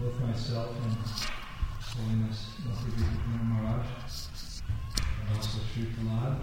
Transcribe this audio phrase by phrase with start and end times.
[0.00, 0.96] both myself and
[1.82, 3.02] Holiness Bhakti
[3.42, 3.86] Maharaj,
[5.20, 6.38] and also Sri Prahlad,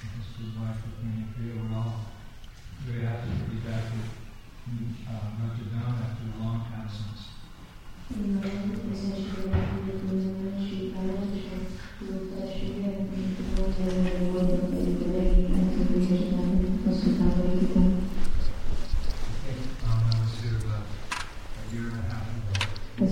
[0.00, 1.54] and his good wife Rukmini Priya.
[1.62, 2.00] We're all
[2.80, 4.10] very happy to be back with
[5.08, 7.22] uh, Notre Dame after a long absence.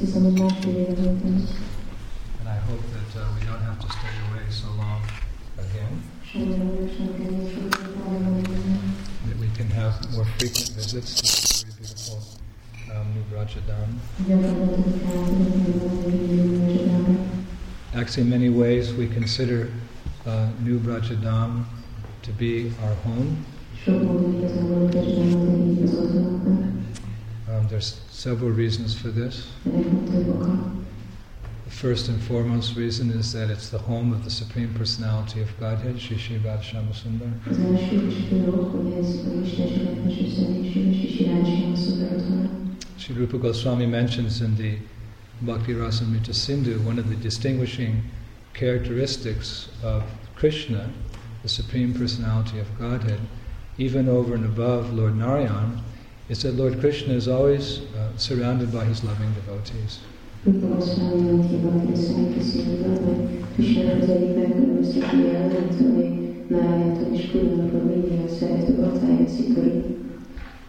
[0.01, 0.29] hiszem, hogy másfél éve voltam.
[0.41, 1.49] And
[2.49, 5.03] I hope that uh, we don't have to stay away so long
[5.59, 6.03] again.
[9.27, 12.23] That we can have more frequent visits to this very beautiful
[12.91, 14.01] um, New Brajadam.
[17.95, 19.71] Actually, in many ways, we consider
[20.25, 21.67] uh, New Brajadam
[22.23, 23.45] to be our home.
[27.61, 29.51] Um, there's several reasons for this.
[29.65, 30.73] The
[31.69, 36.01] first and foremost reason is that it's the home of the Supreme Personality of Godhead,
[36.01, 37.31] Shri Shri Radha Shyamasundar.
[42.97, 44.79] Sri Rupa Goswami mentions in the
[45.43, 48.05] Bhakti Rasamrita Sindhu one of the distinguishing
[48.55, 50.03] characteristics of
[50.35, 50.91] Krishna,
[51.43, 53.21] the Supreme Personality of Godhead,
[53.77, 55.83] even over and above Lord Narayan,
[56.31, 59.99] is that Lord Krishna is always uh, surrounded by his loving devotees.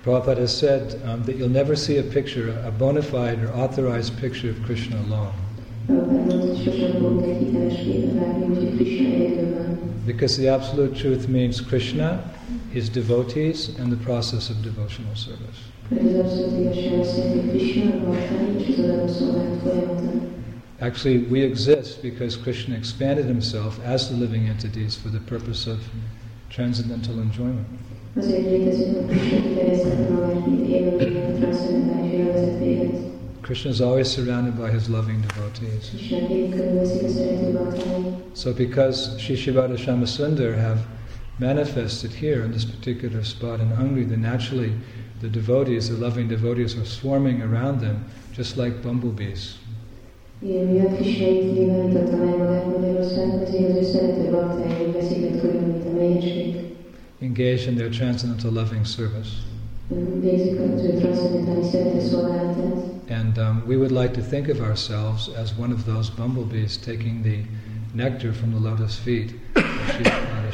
[0.03, 4.18] Prabhupada has said um, that you'll never see a picture, a bona fide or authorized
[4.18, 5.34] picture of Krishna alone.
[10.05, 12.33] Because the absolute truth means Krishna,
[12.71, 15.71] his devotees, and the process of devotional service.
[20.79, 25.88] Actually, we exist because Krishna expanded himself as the living entities for the purpose of
[26.50, 27.67] transcendental enjoyment.
[33.44, 35.90] Krishna is always surrounded by his loving devotees.
[38.34, 40.85] So, because Sri Sri Radha Shyamasundar have
[41.40, 44.74] manifested here in this particular spot in Hungary, then naturally
[45.22, 49.58] the devotees, the loving devotees, are swarming around them just like bumblebees.
[57.22, 59.41] Engaged in their transcendental loving service.
[63.11, 67.22] And um, we would like to think of ourselves as one of those bumblebees taking
[67.22, 67.44] the
[67.94, 69.33] nectar from the lotus feet.
[69.55, 70.51] Of Sri Radha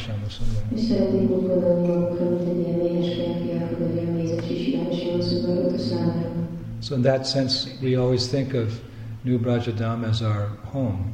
[6.81, 8.81] So in that sense, we always think of
[9.23, 11.13] New Brajadam as our home.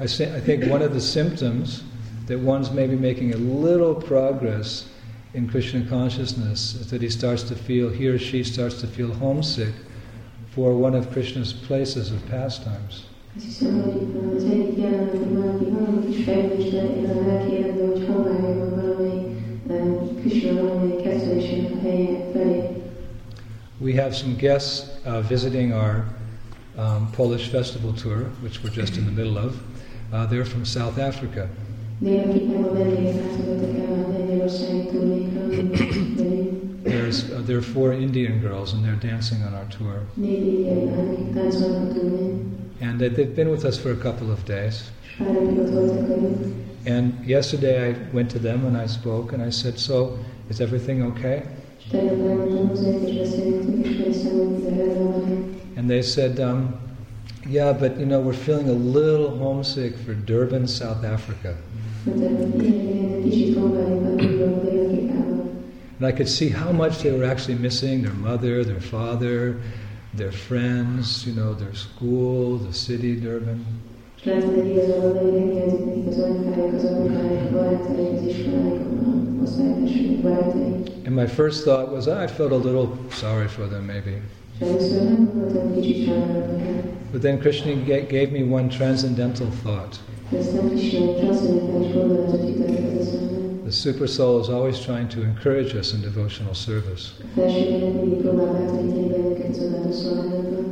[0.00, 1.82] I, say, I think one of the symptoms
[2.28, 4.88] that one's maybe making a little progress
[5.34, 9.12] in Krishna consciousness is that he starts to feel, he or she starts to feel
[9.14, 9.74] homesick
[10.50, 13.06] for one of Krishna's places of pastimes.
[23.80, 26.04] We have some guests uh, visiting our
[26.76, 29.60] um, Polish festival tour, which we're just in the middle of.
[30.12, 31.48] Uh, they're from South Africa.
[36.82, 40.00] There's, uh, there are four Indian girls and they're dancing on our tour.
[42.80, 44.90] And they've been with us for a couple of days.
[46.86, 50.18] And yesterday I went to them and I spoke and I said, So,
[50.48, 51.42] is everything okay?
[55.76, 56.78] And they said, um,
[57.46, 61.56] Yeah, but you know, we're feeling a little homesick for Durban, South Africa.
[62.06, 62.62] And
[66.02, 69.60] I could see how much they were actually missing their mother, their father,
[70.14, 73.66] their friends, you know, their school, the city, Durban.
[81.04, 84.22] And my first thought was, ah, I felt a little sorry for them, maybe.
[84.60, 84.82] But
[87.22, 89.98] then Krishna gave me one transcendental thought.
[93.64, 97.14] The Super Soul is always trying to encourage us in devotional service.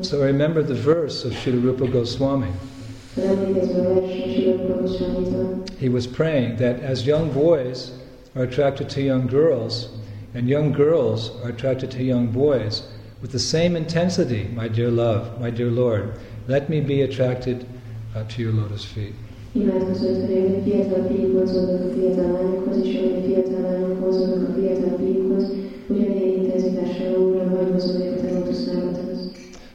[0.07, 2.53] So I remember the verse of Srila Rupa Goswami.
[5.79, 7.93] He was praying that as young boys
[8.37, 9.89] are attracted to young girls,
[10.35, 12.83] And young girls are attracted to young boys
[13.21, 16.19] with the same intensity, my dear love, my dear Lord.
[16.47, 17.67] Let me be attracted
[18.15, 19.15] uh, to your lotus feet.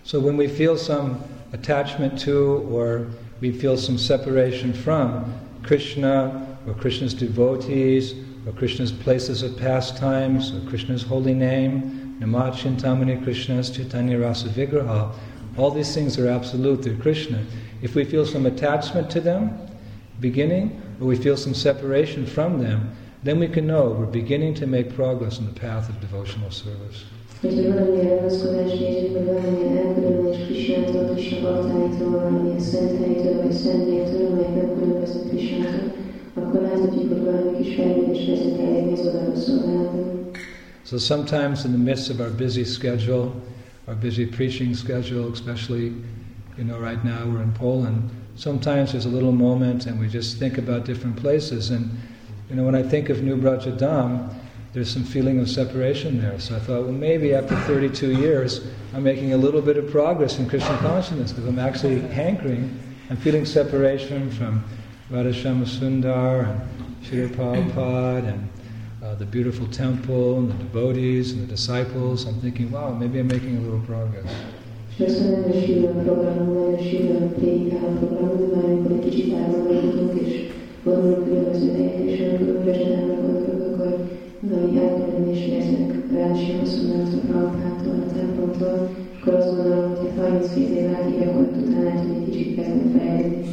[0.03, 1.23] So when we feel some
[1.53, 3.07] attachment to or
[3.41, 8.13] we feel some separation from Krishna or Krishna's devotees
[8.45, 15.13] or Krishna's places of pastimes or Krishna's holy name, Namachintamani Krishna's Chaitanya Rasa Vigraha,
[15.57, 17.44] all these things are absolute, they're Krishna.
[17.81, 19.51] If we feel some attachment to them,
[20.19, 24.68] beginning, or we feel some separation from them, then we can know we're beginning to
[24.68, 27.06] make progress in the path of devotional service.
[36.36, 40.22] Akkor láthatjuk, hogy valami kis fejlődés vezet odaadó szolgálatban.
[40.83, 43.41] So sometimes in the midst of our busy schedule,
[43.88, 45.94] our busy preaching schedule, especially,
[46.57, 50.38] you know, right now we're in Poland, sometimes there's a little moment and we just
[50.38, 51.69] think about different places.
[51.69, 51.89] And,
[52.50, 54.33] you know, when I think of New Brajadam,
[54.74, 56.39] there's some feeling of separation there.
[56.39, 60.39] So I thought, well, maybe after 32 years, I'm making a little bit of progress
[60.39, 62.77] in Krishna consciousness because I'm actually hankering,
[63.09, 64.63] I'm feeling separation from
[65.09, 68.50] Radha Shyamasundar and Sri Prabhupada and
[69.13, 72.25] uh, the beautiful temple and the devotees and the disciples.
[72.25, 74.31] I'm thinking, wow, maybe I'm making a little progress.
[74.98, 79.33] És aztán nem is sűrűn programunk, nagyon sűrűn prédikáló programunk, de már amikor egy kicsit
[79.33, 80.33] elmondunk, és
[80.83, 88.13] gondolunk különböző helyekre, és amikor Úrvezetámra gondolunk, akkor valami elkülönülés érzek Rási Hosszonától, Prabhától, a
[88.13, 88.89] templomtól,
[89.19, 93.48] akkor azt gondolom, hogy 32 év át gyakorlat után lehet, hogy egy kicsit kezdem fejlődni.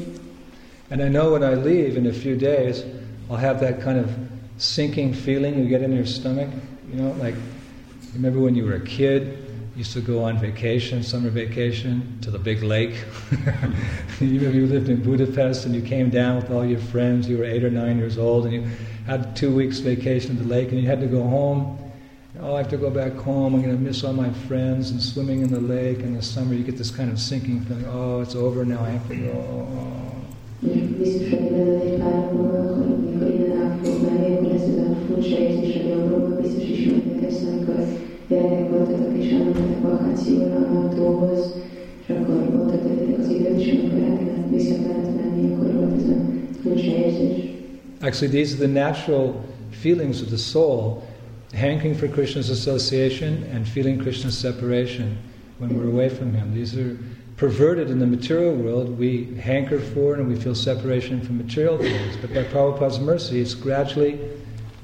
[0.91, 2.77] And I know when I leave in a few days,
[3.31, 4.11] I'll have that kind of
[4.61, 6.51] sinking feeling you get in your stomach.
[6.91, 7.35] You know, like,
[8.15, 9.39] remember when you were a kid,
[9.75, 13.05] you used to go on vacation, summer vacation, to the big lake.
[14.21, 17.45] you, you lived in Budapest and you came down with all your friends, you were
[17.45, 18.69] eight or nine years old, and you
[19.07, 21.79] had two weeks vacation at the lake, and you had to go home.
[22.39, 23.55] Oh, I have to go back home.
[23.55, 26.55] I'm going to miss all my friends and swimming in the lake in the summer.
[26.55, 27.85] You get this kind of sinking feeling.
[27.87, 28.85] Oh, it's over now.
[28.85, 30.01] I have to go.
[36.43, 37.85] Biztos amikor
[38.29, 39.35] gyerekek voltatok, és
[39.83, 40.89] vakációra a
[42.03, 46.03] és akkor ott töltöttek az időt, és amikor el kellett vissza kellett menni, akkor volt
[46.03, 46.17] ez a
[46.63, 47.49] furcsa érzés.
[48.01, 49.35] Actually, these are the natural
[49.71, 51.03] feelings of the soul,
[51.53, 55.19] hankering for Krishna's association and feeling Krishna's separation
[55.59, 56.55] when we're away from Him.
[56.55, 56.97] These are
[57.37, 58.99] perverted in the material world.
[58.99, 62.17] We hanker for and we feel separation from material things.
[62.21, 64.19] But by Prabhupada's mercy, it's gradually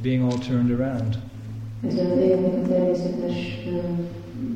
[0.02, 1.18] being all turned around.
[1.86, 3.36] Ez a lényeg a természetes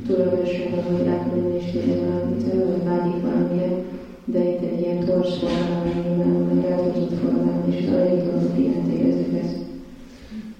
[0.07, 3.83] tulajdonsága, hogy elkülönülést érez valamitől, vagy vágyik valamilyen,
[4.25, 6.49] de itt egy ilyen torz formában,
[6.93, 9.31] vagy formában, és arra jutott érezzük.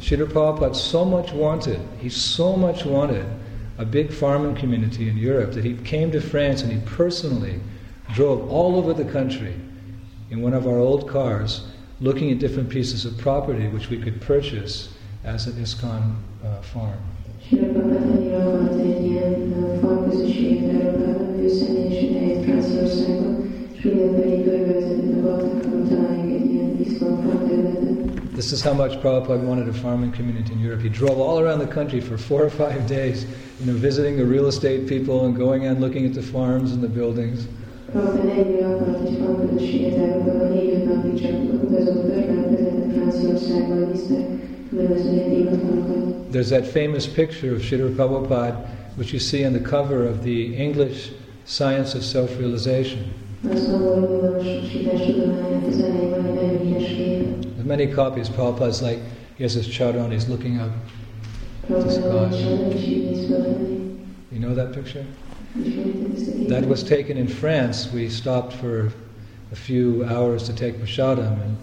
[0.00, 3.24] Srila Prabhupada so much wanted, he so much wanted
[3.78, 7.60] a big farming community in Europe that he came to France and he personally
[8.12, 9.54] drove all over the country
[10.30, 11.66] in one of our old cars
[12.00, 14.92] looking at different pieces of property which we could purchase
[15.24, 16.98] as an ISKCON uh, farm.
[28.32, 30.80] This is how much Prabhupada wanted a farming community in Europe.
[30.80, 33.24] He drove all around the country for four or five days,
[33.60, 36.82] you know, visiting the real estate people and going and looking at the farms and
[36.82, 37.46] the buildings.
[46.30, 50.56] There's that famous picture of Srila Prabhupada which you see on the cover of the
[50.56, 51.12] English
[51.44, 53.12] Science of Self Realization.
[53.42, 53.68] There's
[57.66, 58.30] many copies.
[58.30, 59.00] Prabhupada's like,
[59.36, 60.70] he has his charan, he's looking up.
[61.68, 61.76] You
[64.38, 65.04] know that picture?
[65.66, 66.46] Ismeritek ezt a képet?
[66.56, 67.88] That was taken in France.
[67.94, 68.92] We stopped for
[69.52, 71.56] a few hours to take prashadam, and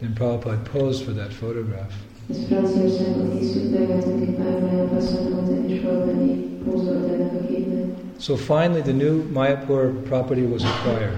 [0.00, 1.92] then Prabhupada posed for that photograph.
[2.30, 7.84] Ez Franciaországban készült, megvettünk egy pár órán passzoltam, és valami pózolt ennek a képnek.
[8.18, 11.16] So finally, the new Mayapur property was acquired.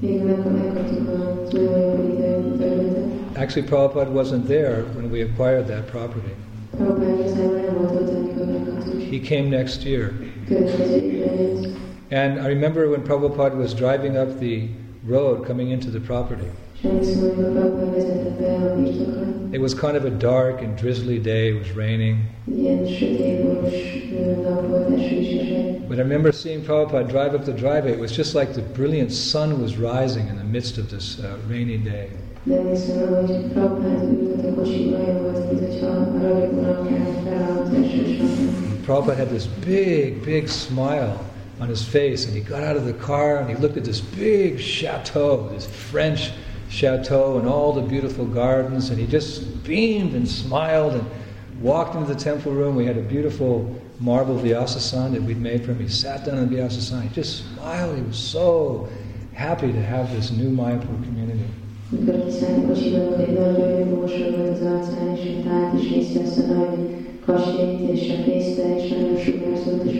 [0.00, 3.04] Végül meg- megkaptuk az új Majapuri területet.
[3.36, 6.34] Actually, Prabhupada wasn't there when we acquired that property.
[9.10, 10.12] He came next year.
[10.48, 11.66] Következő évben jött.
[12.12, 14.68] And I remember when Prabhupada was driving up the
[15.06, 16.50] road coming into the property.
[16.74, 19.26] És emlékszem, amikor Prabhupád vezetett be a birtokra.
[19.52, 22.16] It was kind of a dark and drizzly day, it was raining.
[22.48, 23.72] Egy ilyen sötét, boros
[24.18, 25.78] ö, nap volt, eső is esett.
[25.88, 27.92] But I remember seeing Prabhupada drive up the driveway.
[27.92, 31.24] It was just like the brilliant sun was rising in the midst of this uh,
[31.48, 32.08] rainy day.
[38.80, 41.24] Prabhupada had this big, big smile
[41.60, 44.00] on his face, and he got out of the car and he looked at this
[44.00, 46.32] big chateau, this French
[46.68, 51.04] chateau, and all the beautiful gardens, and he just beamed and smiled and
[51.60, 52.76] walked into the temple room.
[52.76, 55.80] We had a beautiful marble Vyasasana that we'd made for him.
[55.80, 57.02] He sat down on the Vyasasana.
[57.02, 57.96] He just smiled.
[57.96, 58.88] He was so
[59.34, 61.44] happy to have this new Mayapur community.
[67.92, 69.98] És a fészte, és nagyon sugárzott, és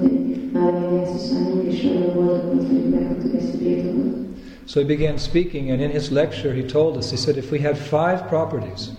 [0.00, 4.18] hogy már megjelsz a szányunk, és nagyon boldog volt, hogy megkaptuk ezt a birtokot.
[4.64, 7.58] So he began speaking, and in his lecture, he told us, he said, if we
[7.58, 8.90] had five properties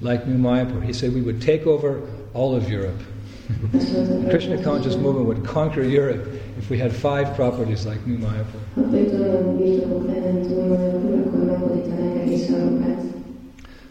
[0.00, 2.00] like New Mayapur, he said we would take over
[2.32, 3.02] all of Europe.
[3.72, 6.26] The Krishna conscious movement would conquer Europe
[6.58, 8.60] if we had five properties like New Mayapur.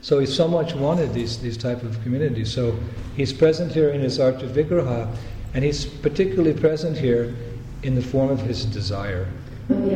[0.06, 2.54] So he so much wanted these, these type of communities.
[2.54, 2.78] So
[3.18, 5.12] he's present here in his Archa Vigraha,
[5.56, 7.34] and he's particularly present here
[7.82, 9.28] in the form of his desire.
[9.68, 9.90] And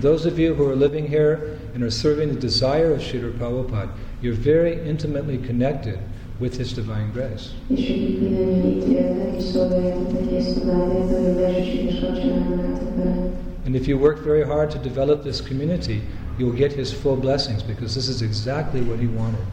[0.00, 3.90] those of you who are living here and are serving the desire of Srila Prabhupada,
[4.22, 5.98] you're very intimately connected
[6.38, 7.52] with his divine grace.
[13.66, 16.00] And if you work very hard to develop this community,
[16.38, 19.44] you'll get his full blessings because this is exactly what he wanted.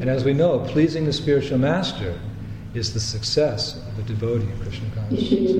[0.00, 2.18] And as we know, pleasing the spiritual master
[2.72, 5.50] is the success of a devotee in Krishna consciousness.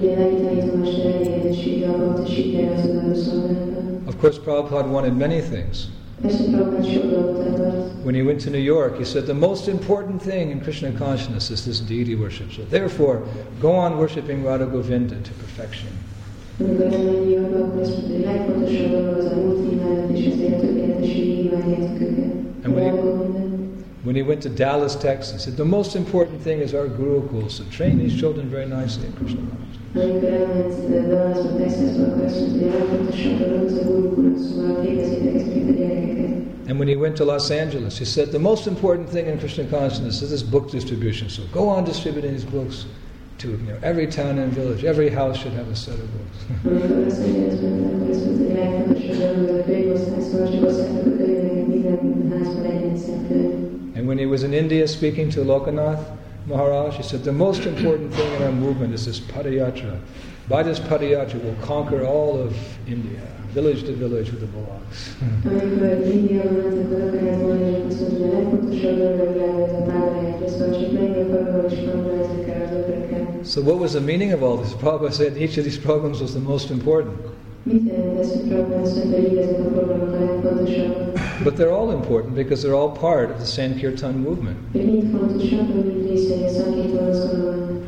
[4.08, 5.90] Of course, Prabhupada wanted many things.
[6.22, 7.74] Persze Prabhupád sok dolgot akart.
[8.04, 11.50] When he went to New York, he said, The most important thing in Krishna consciousness
[11.50, 12.50] is this deity worship.
[12.52, 13.20] So therefore,
[13.60, 15.88] go on worshipping Radha Govinda to perfection.
[16.60, 20.18] Amikor elmegy New Yorkba, akkor azt mondta, hogy a legfontosabb dolog az a múlt imádat,
[20.18, 22.32] és ezért tökéletességi imádjátok őket.
[22.64, 23.22] And when he-
[24.04, 27.48] When he went to Dallas, Texas, he said, The most important thing is our Gurukul.
[27.48, 29.73] So train these children very nicely in Krishna consciousness.
[29.94, 34.80] Amikor elment Dallasba, Texasba, akkor azt mondta, hogy a legfontosabb dolog az a gurukulat, szóval
[34.82, 36.32] képezzétek ezeket a gyerekeket.
[36.68, 39.64] And when he went to Los Angeles, he said, The most important thing in Krishna
[39.64, 41.28] consciousness is this book distribution.
[41.28, 42.86] So go on distributing these books
[43.38, 44.84] to you know, every town and village.
[44.84, 46.36] Every house should have a set of books.
[46.66, 50.50] Amikor Los Angelesben ment, akkor azt mondta, hogy a legfontosabb dolog az a könyvosztás, szóval
[50.52, 53.52] csak osztátok a könyveket, minden házban legyen egy szent könyv.
[53.96, 56.02] And when he was in India speaking to Lokanath
[56.46, 59.98] Maharaj, he said, The most important thing in our movement is this Padayatra.
[60.48, 62.54] By this Padayatra, we'll conquer all of
[62.86, 65.14] India, village to village with the bullocks.
[73.44, 74.74] So, what was the meaning of all this?
[74.74, 77.18] Prabhupada said each of these programs was the most important.
[81.42, 84.72] But they're all important because they're all part of the Sankirtan movement.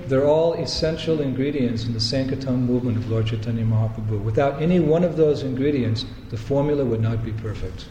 [0.09, 4.23] They're all essential ingredients in the Sankirtan movement of Lord Chaitanya Mahaprabhu.
[4.23, 7.87] Without any one of those ingredients, the formula would not be perfect.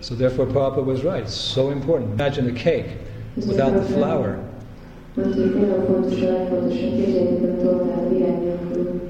[0.00, 1.28] So therefore Prabhupada was right.
[1.28, 2.12] So important.
[2.12, 2.98] Imagine a cake
[3.36, 4.44] without the flour,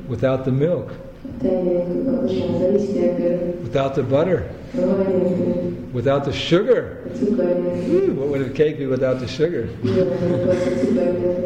[0.09, 0.93] without the milk,
[3.63, 4.51] Without the butter.
[5.93, 7.05] Without the sugar.
[8.15, 9.67] What would a cake be without the sugar?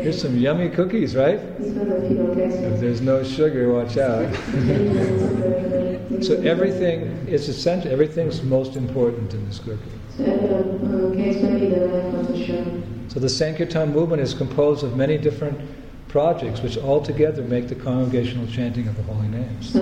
[0.02, 1.40] Here's some yummy cookies, right?
[1.58, 4.32] If there's no sugar, watch out.
[6.22, 7.90] so everything is essential.
[7.90, 9.82] Everything's most important in this cookie.
[13.16, 15.61] So the Sankirtan movement is composed of many different
[16.08, 19.75] projects which all together make the congregational chanting of the holy names.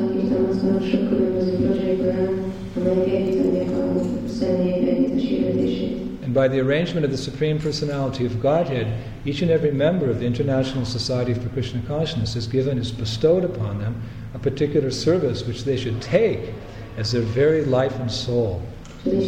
[6.23, 8.93] And by the arrangement of the Supreme Personality of Godhead,
[9.25, 13.45] each and every member of the International Society for Krishna Consciousness is given, is bestowed
[13.45, 14.03] upon them
[14.35, 16.53] a particular service which they should take
[16.97, 18.61] as their very life and soul.
[19.05, 19.21] Their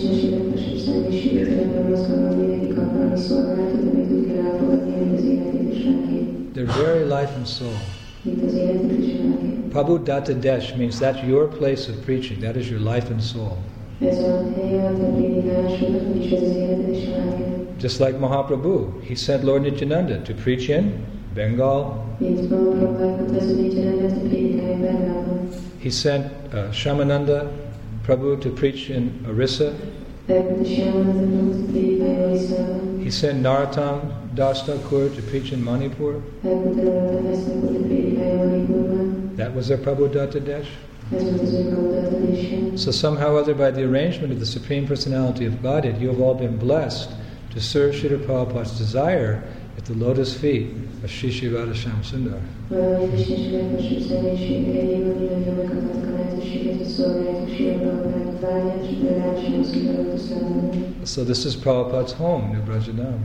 [6.65, 7.77] very life and soul.
[9.69, 13.59] Prabhu Datta Desh means that's your place of preaching, that is your life and soul.
[17.79, 21.05] Just like Mahaprabhu, he sent Lord Nityananda to preach in
[21.35, 22.03] Bengal.
[25.79, 27.66] He sent uh, Shamananda
[28.07, 29.75] Prabhu to preach in Orissa.
[33.03, 36.23] He sent Narottam Das Thakur to preach in Manipur.
[39.35, 40.71] That was their Prabhu Datta Desh.
[42.81, 46.21] So somehow or other, by the arrangement of the Supreme Personality of Godhead, you have
[46.21, 47.11] all been blessed
[47.51, 49.43] to serve Srila Prabhupada's desire
[49.87, 50.69] the lotus feet
[51.05, 52.41] of Sri Sri Sundar.
[61.07, 63.21] So this is Prabhupada's home, New Brajadam.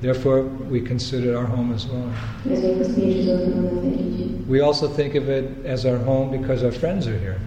[0.00, 2.08] Therefore, we consider our home as well.
[4.48, 7.40] We also think of it as our home because our friends are here.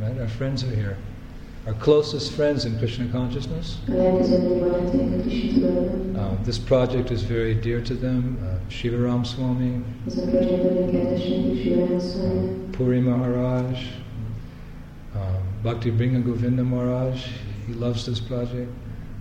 [0.00, 0.20] Right?
[0.20, 0.96] Our friends are here.
[1.70, 3.78] Our closest friends in Krishna consciousness.
[3.88, 4.26] Um,
[6.42, 8.40] this project is very dear to them.
[8.42, 9.80] Uh, Shivaram Swami,
[12.72, 13.86] Puri Maharaj,
[15.14, 17.24] um, Bhakti Bringa Govinda Maharaj.
[17.68, 18.68] He loves this project.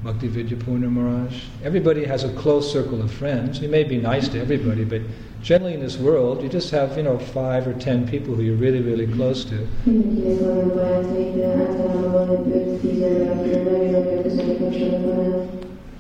[0.04, 1.44] Bhakti Vidyapurna Maharaj.
[1.62, 3.60] Everybody has a close circle of friends.
[3.60, 5.02] You may be nice to everybody, but
[5.42, 8.56] generally in this world, you just have, you know, five or ten people who you're
[8.56, 9.68] really, really close to.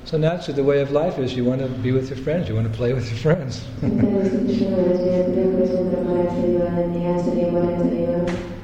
[0.06, 2.56] So naturally, the way of life is you want to be with your friends, you
[2.56, 3.66] want to play with your friends.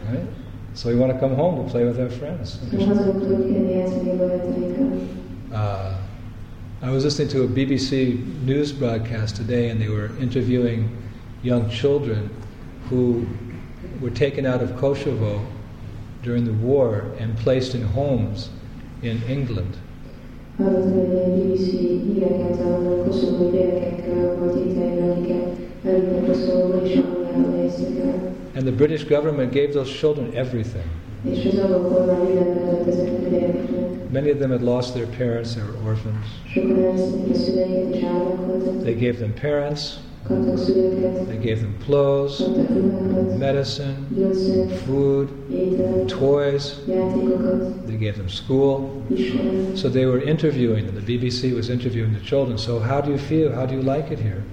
[0.10, 0.26] right?
[0.74, 2.58] So we want to come home to play with our friends.
[5.56, 5.96] Uh,
[6.82, 11.02] I was listening to a BBC news broadcast today, and they were interviewing
[11.44, 12.30] young children
[12.90, 13.26] who
[14.02, 15.48] were taken out of Kosovo
[16.24, 18.50] during the war and placed in homes
[19.02, 19.78] in England.
[28.56, 30.90] And the British government gave those children everything.
[34.12, 36.26] Many of them had lost their parents, they were orphans.
[38.84, 39.98] They gave them parents,
[40.30, 42.48] they gave them clothes,
[43.38, 44.08] medicine,
[44.86, 45.30] food,
[46.10, 46.86] toys.
[46.86, 49.04] They gave them school.
[49.76, 50.96] So they were interviewing them.
[51.04, 52.58] The BBC was interviewing the children.
[52.60, 53.52] So, how do you feel?
[53.52, 54.44] How do you like it here?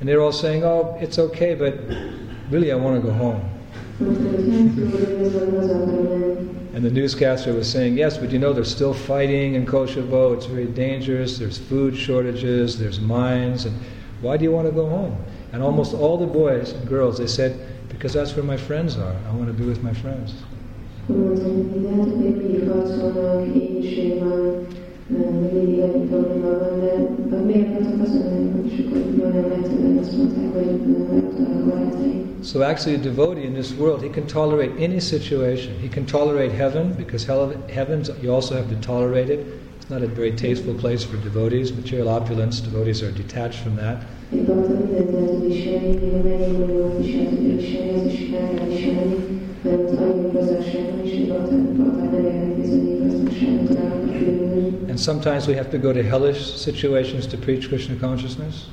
[0.00, 1.74] And they're all saying, oh, it's okay, but
[2.50, 3.40] really I want to go home.
[6.72, 10.32] And the newscaster was saying, yes, but you know, they're still fighting in Kosovo.
[10.32, 11.38] It's very dangerous.
[11.38, 12.78] There's food shortages.
[12.78, 13.66] There's mines.
[13.66, 13.78] And
[14.20, 15.22] why do you want to go home?
[15.52, 19.14] And almost all the boys and girls, they said, because that's where my friends are.
[19.28, 20.34] I want to be with my friends.
[32.42, 35.78] So actually, a devotee in this world, he can tolerate any situation.
[35.78, 39.46] He can tolerate heaven because heavens, you also have to tolerate it.
[39.76, 41.70] It's not a very tasteful place for devotees.
[41.72, 44.04] Material opulence, devotees are detached from that.
[54.88, 58.68] And sometimes we have to go to hellish situations to preach Krishna consciousness.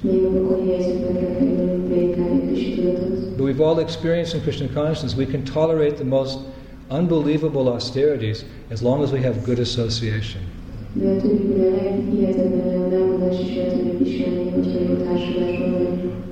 [3.48, 6.38] We've all experienced in Krishna consciousness, we can tolerate the most
[6.92, 10.42] unbelievable austerities as long as we have good association.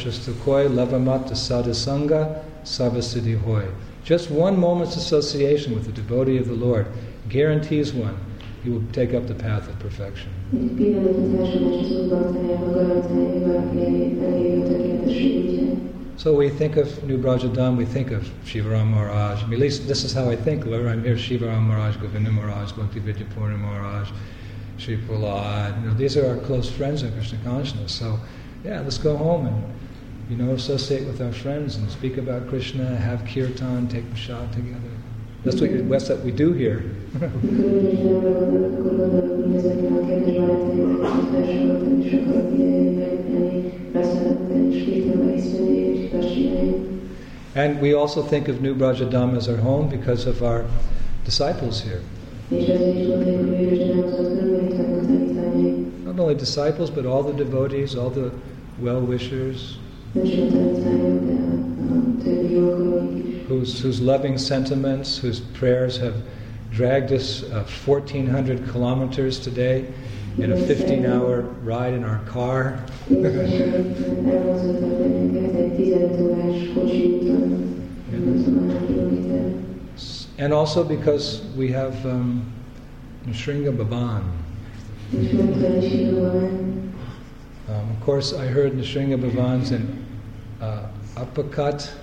[0.44, 2.44] Koi, Lavamata Sadhu Sangha,
[3.44, 3.68] Hoy.
[4.06, 6.86] Just one moment's association with the devotee of the Lord
[7.28, 8.16] guarantees one
[8.64, 10.41] he will take up the path of perfection.
[10.52, 10.58] So
[16.36, 19.44] we think of New Brajadam, we think of Shivaram Maharaj.
[19.44, 20.66] I mean, at least this is how I think.
[20.66, 24.10] Whenever I'm here, Shivaram Maharaj, Govinda Maharaj, Bhakti Vidyapurna Maharaj,
[24.78, 25.82] Sri Prahlad.
[25.82, 27.94] You know, these are our close friends in Krishna consciousness.
[27.94, 28.20] So,
[28.66, 29.64] yeah, let's go home and,
[30.30, 34.91] you know, associate with our friends and speak about Krishna, have kirtan, take prasad together.
[35.44, 36.84] That's what, that's what we do here.
[47.56, 50.66] And we also think of New Brajadam as our home because of our
[51.26, 52.02] disciples here.
[56.06, 58.32] Not only disciples, but all the devotees, all the
[58.80, 59.80] well wishers,
[63.48, 66.16] Whose, whose loving sentiments, whose prayers have
[66.72, 69.86] dragged us uh, 1,400 kilometers today
[70.38, 72.84] in a 15 hour ride in our car.
[73.10, 77.50] Édességükben elmozdultak bennünket egy 15 órás kocsi úton,
[78.12, 79.54] nem tudom hány kilométer.
[80.38, 82.44] And also because we have um,
[83.32, 84.24] Shringa Bhavan.
[87.68, 90.06] Um, of course, I heard Nrsingha Bhavan's in
[90.62, 91.94] uh, uppercut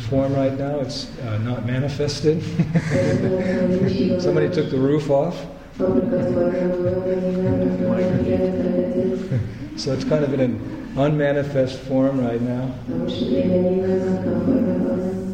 [0.00, 0.80] form right now.
[0.80, 2.42] It's uh, not manifested.
[4.20, 5.36] Somebody took the roof off,
[9.76, 12.74] so it's kind of in an unmanifest form right now.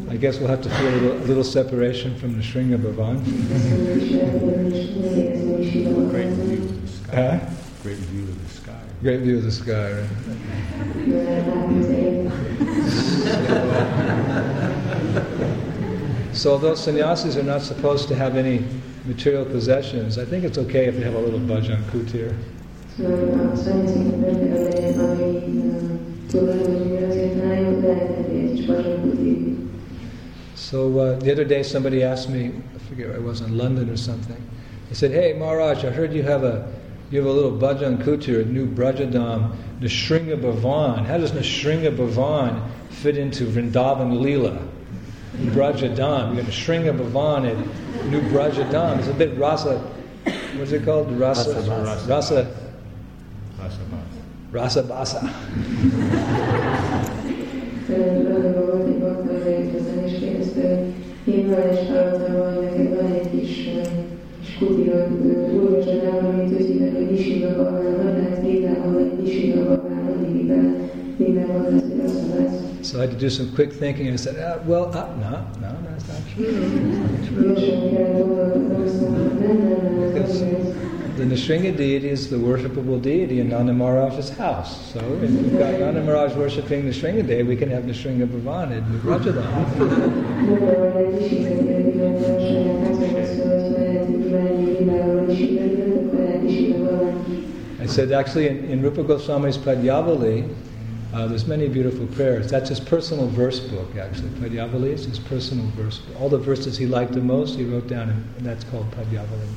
[0.09, 3.23] I guess we'll have to feel a little, a little separation from the Shringa Bhavan.
[6.09, 7.15] Great view of the sky.
[7.15, 7.39] Huh?
[7.83, 8.46] Great view of the sky.
[9.01, 10.07] Great view of the sky, right?
[16.37, 18.63] So although sannyasis are not supposed to have any
[19.05, 22.35] material possessions, I think it's okay if they have a little bhajan kutir.
[30.55, 33.97] So uh, the other day somebody asked me, I forget I was in London or
[33.97, 34.41] something.
[34.89, 36.71] He said, "Hey Maharaj, I heard you have a
[37.09, 41.05] you have a little bhajan kutir, a new Brajadam, Nrsingha Bhavan.
[41.05, 44.57] How does Nrsingha Bhavan fit into Vrindavan Leela?
[45.53, 46.35] Brajadam.
[46.35, 48.99] You got Nrsingha Bhavan and New Brajadam.
[48.99, 49.79] It's a bit rasa.
[50.57, 51.11] What's it called?
[51.11, 51.53] Rasa.
[51.53, 52.55] Rasa- Rasa.
[53.59, 54.17] Rasabhas.
[54.51, 55.19] Rasa basa.
[55.21, 56.76] Én
[72.83, 74.07] So I had to do some quick thinking.
[74.07, 76.45] And I said, uh, well, uh, no, no, that's not true.
[80.13, 80.39] Because
[81.17, 83.73] the Nrsingha deity is the worshipable deity in Nanda
[84.35, 84.93] house.
[84.93, 89.43] So if we've got Nanda worshipping Nrsingha deity, we can have Nrsingha Bhavan in Brajadam.
[97.87, 100.53] I said, actually, in, in Rupa Goswami's Padyavali,
[101.13, 102.51] uh, there's many beautiful prayers.
[102.51, 104.27] That's his personal verse book, actually.
[104.41, 106.19] Padyavali is his personal verse book.
[106.19, 109.47] All the verses he liked the most, he wrote down, and, that's called Padyavali.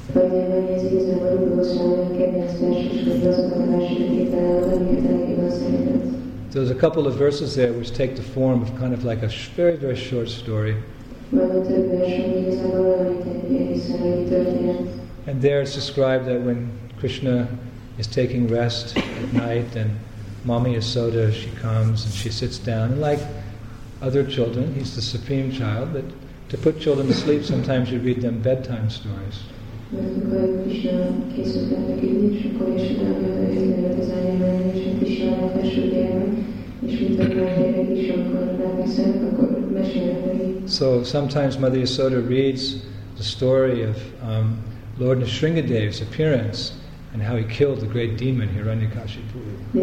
[5.51, 6.53] Szeretett.
[6.53, 9.29] There's a couple of verses there which take the form of kind of like a
[9.29, 10.77] sh- very, very short story.
[15.27, 17.49] And there it's described that when Krishna
[18.00, 19.90] is taking rest at night and
[20.46, 22.92] Mami Yasoda, she comes and she sits down.
[22.92, 23.20] And like
[24.00, 26.04] other children, he's the supreme child, but
[26.48, 29.40] to put children to sleep, sometimes you read them bedtime stories.
[40.66, 42.82] So sometimes Mother Yasoda reads
[43.16, 44.62] the story of um,
[44.96, 46.80] Lord Nrsingadev's appearance
[47.12, 49.75] and how he killed the great demon Hiranyakashipu.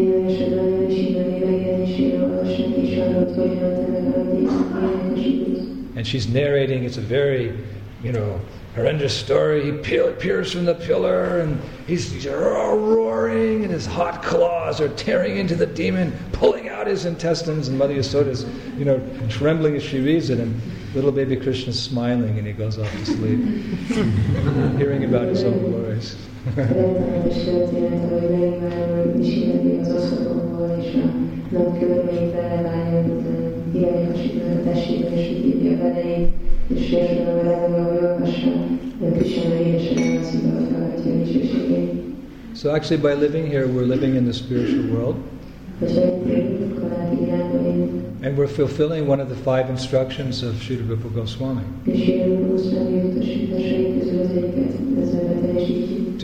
[5.95, 7.57] And she's narrating, it's a very,
[8.03, 8.39] you know,
[8.75, 9.65] horrendous story.
[9.65, 14.89] He pe- appears from the pillar and he's, he's roaring, and his hot claws are
[14.89, 17.67] tearing into the demon, pulling out his intestines.
[17.67, 18.45] And Mother Yasoda's,
[18.77, 20.61] you know, trembling as she reads it, and
[20.93, 23.39] little baby Krishna's smiling, and he goes off to sleep,
[24.77, 26.15] hearing about his own glories.
[42.53, 45.21] So actually, by living here, we're living in the spiritual world,
[48.21, 51.63] and we're fulfilling one of the five instructions of Sri Rupa Goswami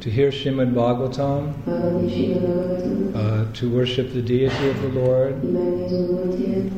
[0.00, 1.52] To hear Shrimad Bhagavatam,
[3.14, 5.42] uh, to worship the deity of the Lord,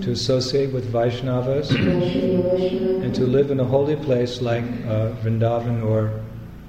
[0.03, 6.21] to associate with Vaishnavas, and to live in a holy place like uh, Vrindavan or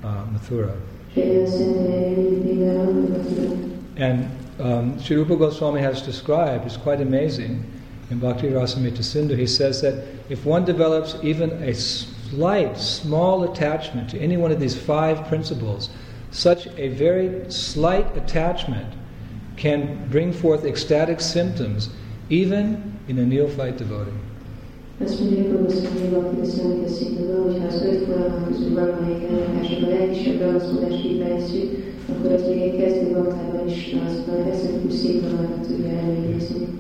[0.04, 0.76] uh, Mathura.
[3.98, 7.66] And um, Sri Rupa Goswami has described, is quite amazing,
[8.10, 14.10] in Bhakti Rasamrita Sindhu, he says that if one develops even a slight, small attachment
[14.10, 15.90] to any one of these five principles,
[16.30, 18.94] such a very slight attachment
[19.58, 21.90] can bring forth ecstatic symptoms
[22.30, 24.12] even in a neophyte devotee.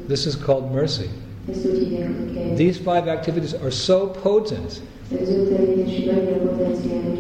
[0.07, 1.09] This is called mercy.
[1.47, 4.81] These five activities are so potent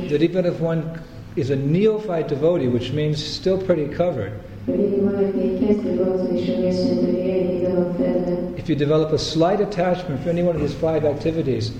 [0.09, 1.01] that even if one
[1.35, 4.33] is a neophyte devotee, which means still pretty covered,
[8.57, 11.71] If you develop a slight attachment for any one of these five activities,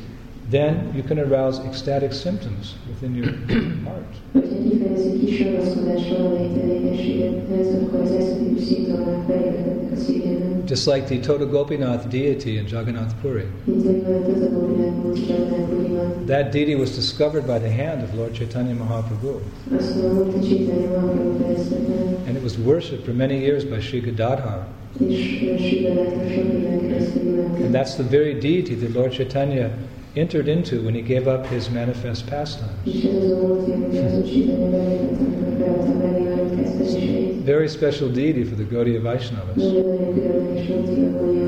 [0.52, 3.32] then you can arouse ecstatic symptoms within your
[3.88, 4.14] heart.
[4.32, 10.64] hogyha kifejezik kis ragaszkodás valamelyik tevékenységethez, akkor az eszentű színvonalat feljöhetnek a szívében.
[10.68, 13.44] Just like the Tota Gopinath deity in Jagannath Puri.
[13.64, 15.70] Mint hogy volt az a Gopinát múlt Csatnán
[16.26, 19.40] That deity was discovered by the hand of Lord Chaitanya Mahaprabhu.
[19.78, 23.80] Azt mondom, hogy a Csitányi Mahaprabhu fejeztetlen, And it was worshipped for many years by
[23.80, 24.68] Sri Gadadhar.
[25.08, 25.20] és
[25.70, 29.70] Sigaráton sok éven keresztül And that's the very deity that Lord Chaitanya
[30.14, 32.72] entered into when he gave up his manifest pastimes.
[32.84, 37.46] És ez az a volt, hogy az a Csitányi belépett, amikor felvettem megjelenült kezdetéseit.
[37.46, 39.56] Very special deity for the Gaudiya Vaishnavas.
[39.56, 41.42] Nagyon-nagyon különleges volt, hogy a Gaudiya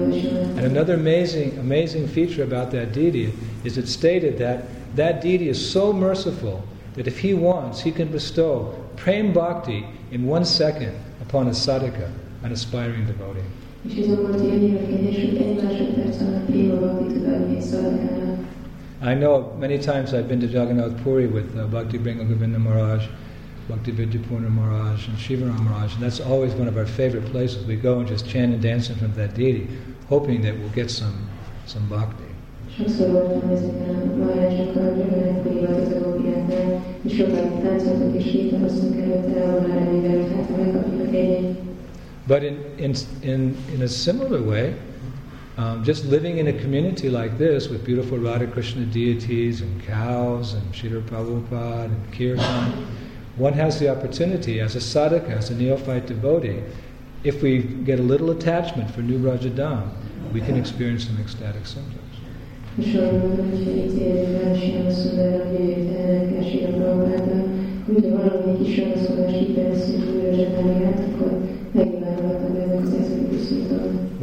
[0.57, 4.63] And another amazing, amazing feature about that deity is it stated that
[4.95, 6.63] that deity is so merciful
[6.95, 12.09] that if he wants, he can bestow prem bhakti in one second upon a sadhaka,
[12.43, 13.62] an aspiring devotee.
[13.87, 17.55] És ez a volt, hogy annyira kényes, hogy egy másodperc alatt Péva Bakti tud adni
[17.57, 17.63] egy.
[19.11, 23.09] I know many times I've been to Jagannath Puri with uh, Bhakti Bringa Govinda Maharaj,
[23.67, 27.65] Bhakti Vidyapurna Maharaj, and Shivaram Maharaj, and that's always one of our favorite places.
[27.65, 29.67] We go and just chant and dance in front of that deity,
[30.07, 31.17] hoping that we'll get some,
[31.65, 32.23] some bhakti.
[32.77, 39.77] Sokszor voltam ezeken a Maharajsokkal, Jagannath-puri Vatazagópiáknál, és sokáig táncoltak és gitároztunk előtte, ahol már
[39.77, 41.72] reményben, hát megkapjuk egyet.
[42.27, 44.75] But in, in, in, in a similar way,
[45.57, 50.53] um, just living in a community like this with beautiful Radha Krishna deities and cows
[50.53, 52.87] and Srila Prabhupada and Kirtan,
[53.35, 56.63] one has the opportunity as a sadhaka, as a neophyte devotee,
[57.23, 59.89] if we get a little attachment for New Brajadam,
[60.33, 61.99] we can experience some ecstatic symptoms.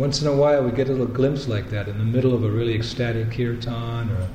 [0.01, 2.43] Once in a while, we get a little glimpse like that in the middle of
[2.43, 4.29] a really ecstatic kirtan or,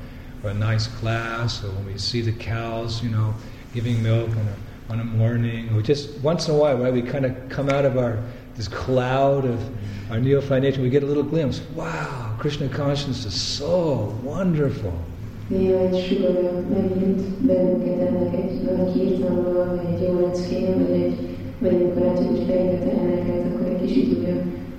[0.44, 3.34] or a nice class, or when we see the cows, you know,
[3.74, 7.02] giving milk on a, on a morning, or just once in a while, right, we
[7.02, 8.22] kind of come out of our
[8.54, 9.60] this cloud of
[10.08, 11.60] our neophyte we get a little glimpse.
[11.74, 14.96] Wow, Krishna consciousness is so wonderful.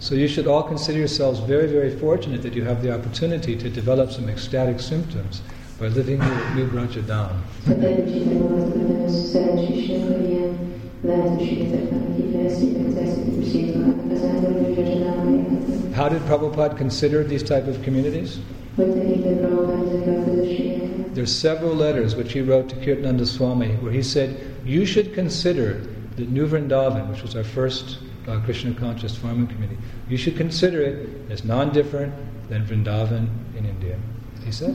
[0.00, 3.68] So you should all consider yourselves very, very fortunate that you have the opportunity to
[3.68, 5.34] develop some ecstatic symptoms
[5.78, 6.68] by living with New
[14.42, 15.94] nagyon Rajadában élhetek.
[15.94, 18.30] How did Prabhupada consider these type of communities?
[21.16, 25.80] There's several letters which he wrote to Kirtananda Swami where he said, You should consider
[26.16, 27.98] that New Vrindavan, which was our first
[28.28, 32.14] uh, Krishna conscious farming community, you should consider it as non different
[32.50, 33.98] than Vrindavan in India.
[34.44, 34.74] He said.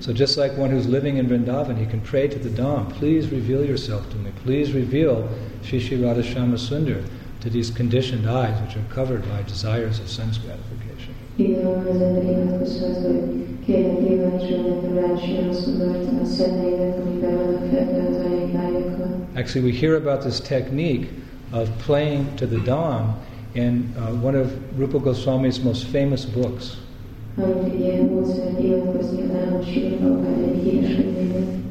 [0.00, 3.30] So just like one who's living in Vrindavan, he can pray to the Dham, please
[3.30, 4.32] reveal yourself to me.
[4.42, 5.26] Please reveal
[5.64, 7.02] Sri Sri Radha Shyamasundar
[7.40, 11.14] to these conditioned eyes which are covered by desires of sense gratification.
[11.36, 18.58] Igen, az ember imádkozhat, hogy kérlek nyilvánosan nekem Radhashama Sundart a szemeimet, amiben vannak feltöltve
[18.58, 19.26] lágyakkal.
[19.34, 21.06] Actually, we hear about this technique
[21.52, 23.14] of playing to the Dham
[23.52, 24.46] in uh, one of
[24.78, 26.76] Rupa Goswami's most famous books.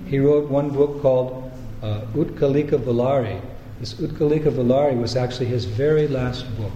[0.09, 1.51] He wrote one book called
[1.81, 3.39] uh, Utkalika Vallari.
[3.83, 6.71] This Utkalika Vallari was actually his very last book.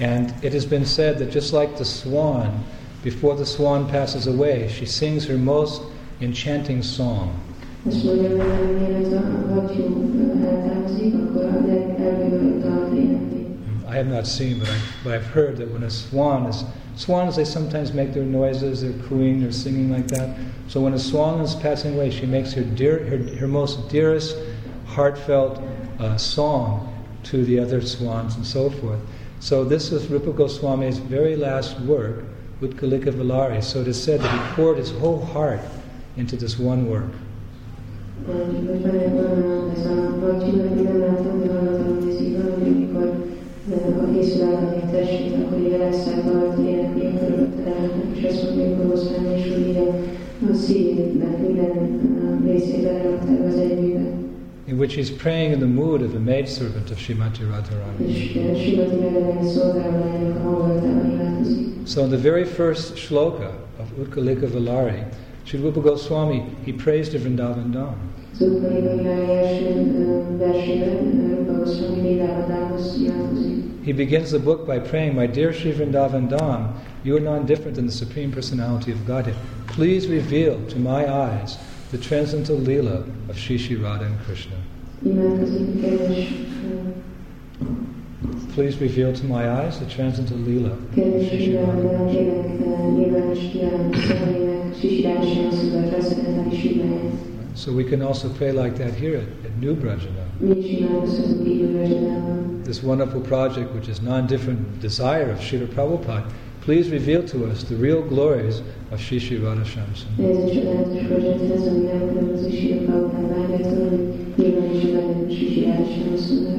[0.00, 2.64] And it has been said that just like the swan,
[3.04, 5.82] before the swan passes away, she sings her most
[6.20, 7.40] enchanting song.
[13.86, 16.64] I have not seen, but, I, but I've heard that when a swan is
[16.96, 20.36] swans, they sometimes make their noises, they're cooing, they're singing like that.
[20.68, 24.36] So when a swan is passing away, she makes her dear, her, her most dearest,
[24.86, 25.62] heartfelt
[25.98, 26.92] uh, song
[27.24, 29.00] to the other swans and so forth.
[29.40, 32.24] So this is Rupa Goswami's very last work,
[32.60, 33.62] Utkalika Vallari.
[33.62, 35.60] So it is said that he poured his whole heart
[36.16, 37.12] into this one work.
[43.70, 47.10] A készülelmenék testét, akkor így elszállalt énekli a
[48.16, 49.94] és azt mondja, hogy Goroszlán és hogy így a
[51.40, 52.00] minden
[52.44, 54.00] részében az együgybe.
[54.68, 58.12] In which he's praying in the mood of a maidservant of Shrimati Radharani.
[61.86, 63.50] So in the very first shloka
[63.80, 65.02] of Utkalika Vallari,
[65.44, 67.94] Sri Rupa Goswami, he prays to Vrindavan Dham.
[68.38, 68.44] He
[73.92, 77.86] begins the book by praying, My dear Sri Vrindavan Dham, you are non different than
[77.86, 79.36] the Supreme Personality of Godhead.
[79.68, 81.56] Please reveal to my eyes
[81.90, 84.56] the transcendental Leela of Shri Radha and Krishna.
[88.52, 90.94] Please reveal to my eyes the transcendental Leela of
[91.30, 92.06] Shri Radha.
[97.56, 100.28] So we can also pray like that here at, at New Brajadam.
[102.66, 106.30] This wonderful project, which is non-different desire of Srila Prabhupada,
[106.66, 110.16] please reveal to us the real glories of Shri Shri Radha Shamsun.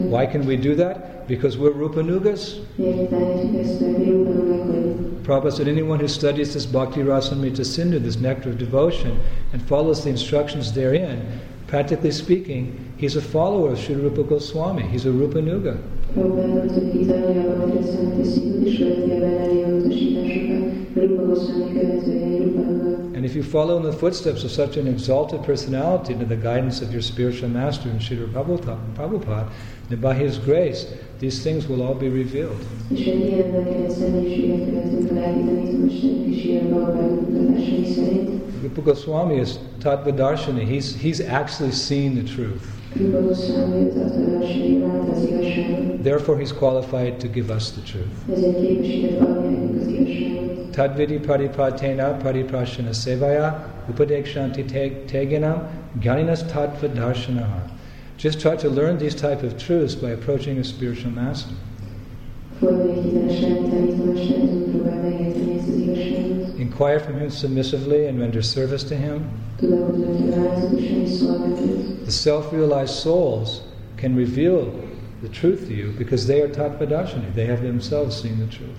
[0.09, 1.27] Why can we do that?
[1.27, 2.63] Because we're Rupanugas.
[5.25, 9.19] Prabhupada said anyone who studies this Bhakti Rasamrita Sindhu, this nectar of devotion,
[9.51, 14.83] and follows the instructions therein, practically speaking, he's a follower of Sri Rupa Goswami.
[14.83, 15.77] He's a Rupanuga.
[23.13, 26.81] And if you follow in the footsteps of such an exalted personality under the guidance
[26.81, 29.51] of your spiritual master and Srila Prabhupada, Prabhupada,
[29.89, 32.65] then by his grace, these things will all be revealed.
[38.63, 40.65] Rupa Goswami is Tattvadarshini.
[40.65, 42.76] He's, he's actually seen the truth.
[46.03, 48.07] Therefore, he's qualified to give us the truth.
[50.71, 54.63] Tadvidi paripatena pariprashana sevaya upadekshanti
[55.07, 55.67] teginam
[55.99, 57.69] ganinas tattva darshanaha.
[58.17, 61.53] Just try to learn these type of truths by approaching a spiritual master.
[66.77, 69.27] Inquire from him submissively and render service to him.
[72.05, 73.63] The self realized souls
[73.97, 74.79] can reveal
[75.23, 77.33] the truth to you because they are Tattvadarshini.
[77.33, 78.77] They have themselves seen the truth.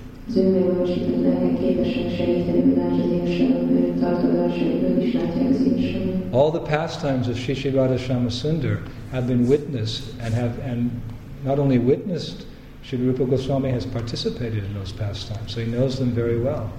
[6.33, 11.03] All the pastimes of Shishi Radha Sundar have been witnessed and have and
[11.43, 12.47] not only witnessed,
[12.83, 16.73] Sri Rupa Goswami has participated in those pastimes, so he knows them very well.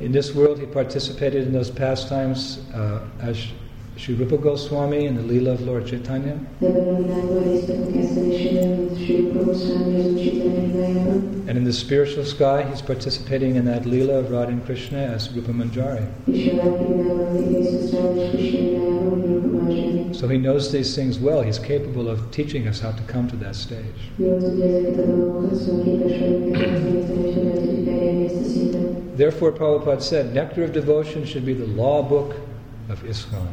[0.00, 3.46] In this world, he participated in those pastimes uh, as
[3.96, 6.40] Sri Rupa Goswami and the Leela of Lord Chaitanya.
[11.46, 15.30] And in the spiritual sky, he's participating in that Leela of Radha and Krishna as
[15.32, 16.08] Rupa Manjari.
[20.12, 21.42] So he knows these things well.
[21.42, 24.10] He's capable of teaching us how to come to that stage.
[29.16, 32.36] Therefore, Prabhupada said, Nectar of Devotion should be the law book
[32.88, 33.48] of legyen.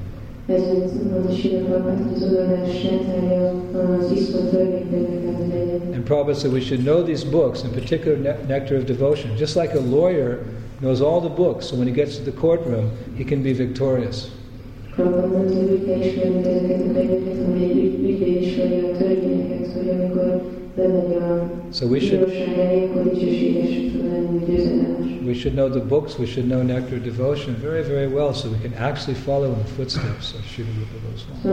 [5.93, 9.37] And Prabhupada said we should know these books, in particular Ne- Nectar of Devotion.
[9.37, 10.45] Just like a lawyer
[10.81, 14.31] knows all the books, so when he gets to the courtroom, he can be victorious.
[21.71, 22.27] So we should
[25.25, 28.59] we should know the books, we should know Nectar Devotion very, very well, so we
[28.59, 31.43] can actually follow in the footsteps of Srila Rupa Goswami.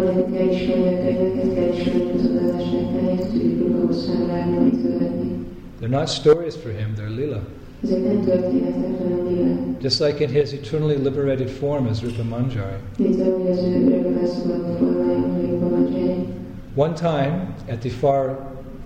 [5.79, 7.45] They're not stories for him, they're lila.
[7.83, 9.59] Ezek nem történetek, hanem lélek.
[9.83, 12.77] Just like in his eternally liberated form as Rupa Manjari.
[12.99, 16.27] Mint ahogy az ő örökbe szabadult formájában, hogy Rupa Manjari.
[16.75, 18.39] One time, at the far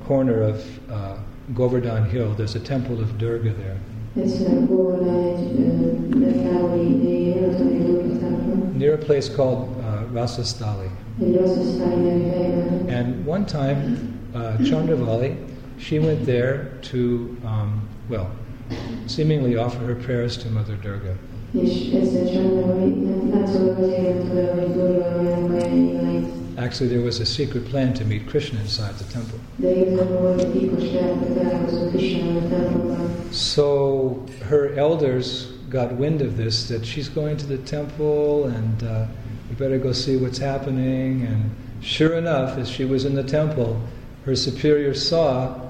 [0.06, 0.94] corner of uh,
[1.54, 3.76] Govardhan Hill, there's a temple of Durga there.
[4.24, 5.60] Egyszer Góvardán egy
[6.22, 10.86] ö, távoli idején, ott van egy Durga templom, near a place called uh, Rasastali.
[11.22, 12.84] egy Rasszasztály nevű helyben.
[12.88, 13.98] And one time,
[14.34, 15.36] uh, Chandravali,
[15.76, 16.96] she went there to,
[17.44, 18.26] um, well,
[19.06, 21.16] seemingly offer her prayers to Mother Durga.
[26.58, 29.40] Actually, there was a secret plan to meet Krishna inside the temple.
[33.32, 39.06] So her elders got wind of this that she's going to the temple and uh,
[39.48, 41.22] we better go see what's happening.
[41.22, 41.50] And
[41.80, 43.80] sure enough, as she was in the temple,
[44.24, 45.60] her superior saw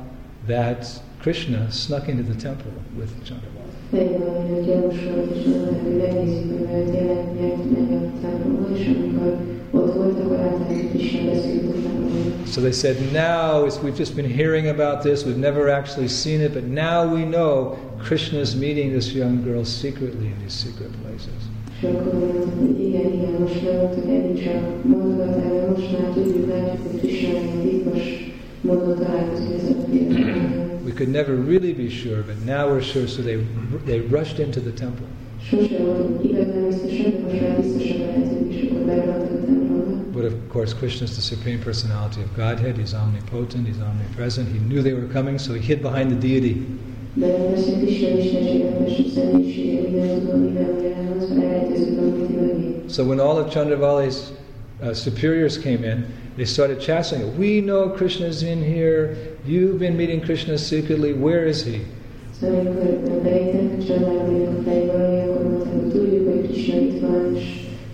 [0.47, 3.69] that Krishna snuck into the temple with Chandravali.
[3.91, 8.69] Megvan, hogy gyanús volt, és mondták, hogy megnézik, hogy mert tényleg miért megy a templomba,
[8.77, 9.37] és amikor
[9.71, 12.47] ott volt, akkor látták, hogy Krishna beszélt a templomban.
[12.47, 16.53] So they said, now we've just been hearing about this, we've never actually seen it,
[16.53, 17.77] but now we know
[18.09, 21.41] Krishna's meeting this young girl secretly in these secret places.
[31.01, 33.37] Could never really be sure, but now we're sure, so they,
[33.87, 35.07] they rushed into the temple.
[40.13, 42.77] But of course, Krishna is the Supreme Personality of Godhead.
[42.77, 44.51] He's omnipotent, He's omnipresent.
[44.53, 46.67] He knew they were coming, so He hid behind the deity.
[52.93, 54.33] So when all of Chandravali's
[54.83, 57.39] uh, superiors came in, they started chastising.
[57.39, 59.17] We know Krishna's in here.
[59.45, 61.13] You've been meeting Krishna secretly.
[61.13, 61.81] Where is he?
[62.41, 67.45] Szóval amikor bejöttek, családban a fejből, akkor mondták, hogy tudjuk, hogy Krishna itt van, és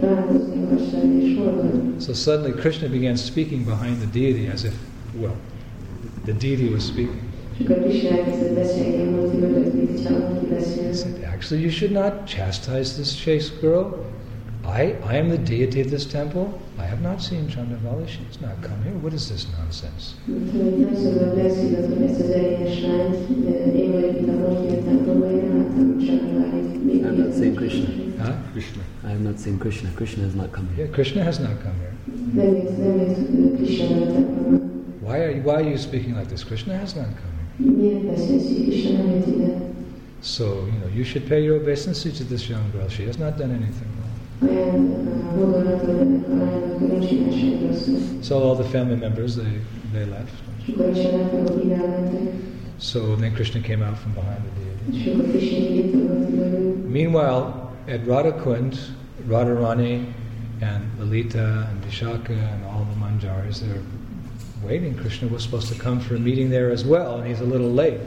[0.00, 1.96] találkozni akarsz velem, és hol van.
[2.00, 4.74] So suddenly Krishna began speaking behind the deity as if,
[5.20, 5.34] well,
[6.24, 7.20] the deity was speaking.
[7.58, 11.70] És akkor Krishna elkezdett beszélni a múlti mögött, mint ha valaki He said, Actually, you
[11.70, 13.84] should not chastise this chaste girl.
[14.66, 16.46] I, I am the deity of this temple.
[16.78, 18.08] I have not seen Chandravali.
[18.08, 18.94] She has not come here.
[18.94, 20.14] What is this nonsense?
[20.26, 24.74] Mondta, hogy nem szabad beszélgetni ezt az elényes lányt, de én vagyok itt a múlti
[24.74, 26.84] a templomban, én nem láttam Családvárit.
[26.84, 27.88] Még I'm not saying Krishna.
[28.18, 28.34] Huh?
[28.52, 28.82] Krishna.
[29.08, 29.88] I am not saying Krishna.
[29.94, 30.82] Krishna has not come here.
[30.82, 31.94] Yeah, Krishna has not come here.
[32.34, 34.60] Nem jött, nem jött Krishna a templomban.
[35.00, 36.44] Why are you, why are you speaking like this?
[36.44, 37.70] Krishna has not come here.
[37.76, 39.50] Miért beszélsz így, Krishna nem jött ide?
[40.22, 42.88] So, you know, you should pay your obeisance to this young girl.
[42.88, 44.05] She has not done anything wrong.
[48.22, 49.60] So all the family members, they,
[49.92, 50.32] they left.
[52.78, 54.50] So then Krishna came out from behind the
[54.90, 55.10] deity.
[56.88, 58.90] Meanwhile, at Radhakund,
[59.26, 60.12] Radharani
[60.60, 63.82] and Lalita and Vishaka and all the manjaris, they're
[64.62, 64.94] waiting.
[64.96, 67.70] Krishna was supposed to come for a meeting there as well, and he's a little
[67.70, 68.00] late.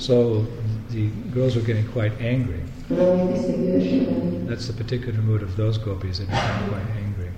[0.00, 0.46] So
[0.88, 2.62] the girls were getting quite angry.
[2.88, 6.20] That's the particular mood of those gopis.
[6.20, 7.28] They become quite angry.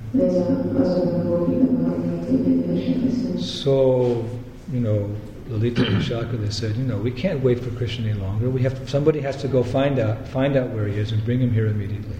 [3.42, 4.24] So,
[4.72, 5.10] you know,
[5.48, 8.48] Lalita and Vishaka, they said, you know, we can't wait for Krishna any longer.
[8.48, 11.40] We have somebody has to go find out find out where he is and bring
[11.40, 12.16] him here immediately.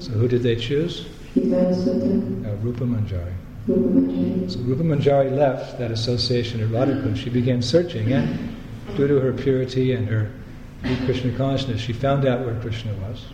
[0.00, 1.06] So who did they choose?
[1.36, 3.34] Uh, Rupa Manjari.
[3.68, 3.74] So
[4.60, 7.18] Rupa Manjari left that association at Radhakund.
[7.18, 8.56] She began searching, and
[8.96, 10.30] due to her purity and her
[10.82, 13.26] deep Krishna consciousness, she found out where Krishna was.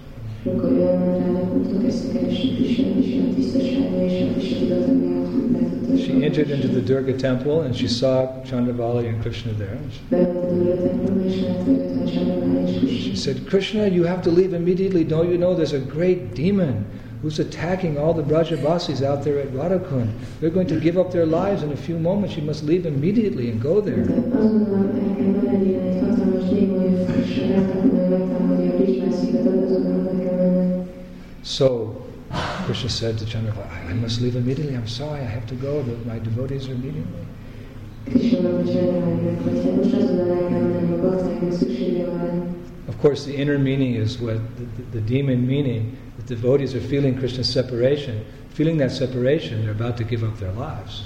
[6.04, 9.78] She entered into the Durga temple and she saw Chandravali and Krishna there.
[12.76, 15.04] She said, Krishna, you have to leave immediately.
[15.04, 16.84] Don't you know there's a great demon
[17.24, 20.12] who's attacking all the Brajabasis out there at Radhakund?
[20.40, 22.36] They're going to give up their lives in a few moments.
[22.36, 24.04] You must leave immediately and go there.
[31.42, 32.04] So
[32.66, 34.74] Krishna said to Chandravali, I must leave immediately.
[34.74, 35.82] I'm sorry, I have to go.
[35.82, 37.06] But My devotees are rám.
[42.86, 45.96] Of course, the inner meaning is what the, the, the demon meaning.
[46.26, 48.24] The devotees are feeling Krishna's separation.
[48.54, 51.02] Feeling that separation, they're about to give up their lives.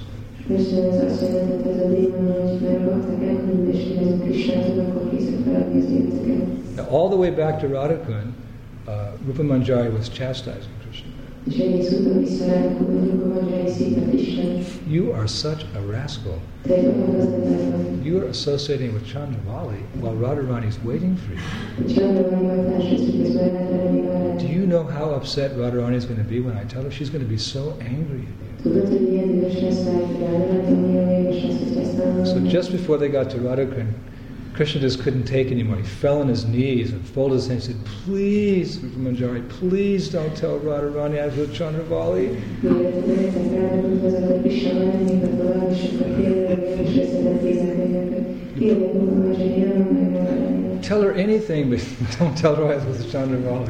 [0.46, 4.78] Persze ez azt jelenti, ez a démon, hogy mert a bakták elkülönülésre ez a Krishnát,
[4.78, 6.76] akkor készek feladni az életüket.
[6.76, 8.32] Now, all the way back to Radhakund,
[8.86, 8.92] uh,
[9.26, 10.77] Rupa Manjari was chastising
[14.86, 16.40] You are such a rascal.
[16.66, 21.38] You are associating with Chandravali while Radharani is waiting for you.
[24.38, 26.90] Do you know how upset Radharani is going to be when I tell her?
[26.90, 28.48] She's going to be so angry at you.
[32.26, 33.94] So just before they got to Radhakund,
[34.58, 35.76] Krishna just couldn't take anymore.
[35.76, 40.36] He fell on his knees and folded his hands and said, Please, Manjari, please don't
[40.36, 42.34] tell Radharani I was Chandravali.
[50.82, 51.78] Tell her anything, but
[52.18, 53.68] don't tell her I was Chandravali.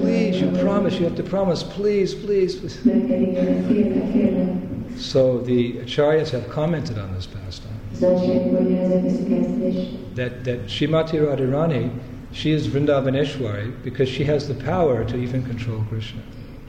[0.00, 2.56] Please, you promise, you have to promise, please, please.
[2.56, 2.80] please.
[4.96, 7.73] So the acharyas have commented on this pastime.
[7.98, 9.88] Zajtság mondja ezek ezt a kezdést.
[10.14, 11.90] That, that Shrimati Radharani,
[12.32, 16.20] she is Vrindavaneshwari because she has the power to even control Krishna.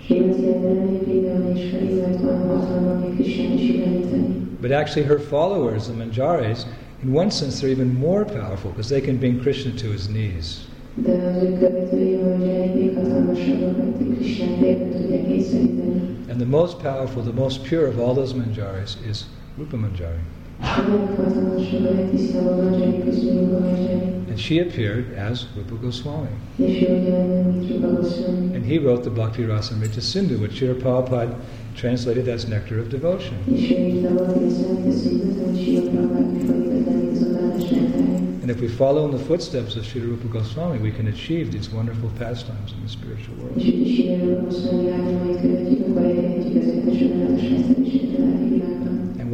[0.06, 4.28] Srimati Radharani Pridhan és Hari, mert van hatalma, ami Krishnát is irányítani.
[4.62, 6.60] But actually, her followers, the Manjaris,
[7.04, 10.68] in one sense, they're even more powerful because they can bring Krishna to his knees.
[10.96, 16.02] De az ő követői, hogy még hatalmasabbak, mert Krishnát végre tudják kényszeríteni.
[16.30, 19.20] And the most powerful, the most pure of all those Manjaris is
[19.58, 20.20] Rupa Manjari.
[20.60, 24.14] A leghatalmasabb, a legtisztább Manjari közül Rupa Manjari.
[24.30, 26.28] And she appeared as Rupa Goswami.
[26.56, 28.56] És ő ugyanúgy, mint Rupa Goswami.
[28.56, 31.36] And he wrote the Bhakti Rasamrita Sindhu, which Srila Prabhupada
[31.76, 33.38] translated as Nectar of Devotion.
[33.46, 38.34] És ő írta valaki a Szent Eszélyt, hogy Sila Prabhupát megfordítani az adás nektáján.
[38.42, 41.70] And if we follow in the footsteps of Sri Rupa Goswami, we can achieve these
[41.74, 43.58] wonderful pastimes in the spiritual world.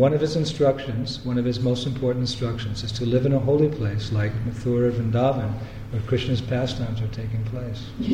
[0.02, 3.34] And one of his instructions, one of his most important instructions, is to live in
[3.34, 5.54] a holy place like Mathura Vrindavan,
[5.92, 7.86] where Krishna's pastimes are taking place.
[8.00, 8.10] And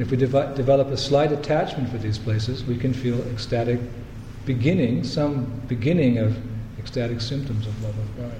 [0.00, 3.80] if we devi- develop a slight attachment for these places, we can feel ecstatic
[4.46, 6.38] beginning, some beginning of
[6.78, 8.34] ecstatic symptoms of love of God.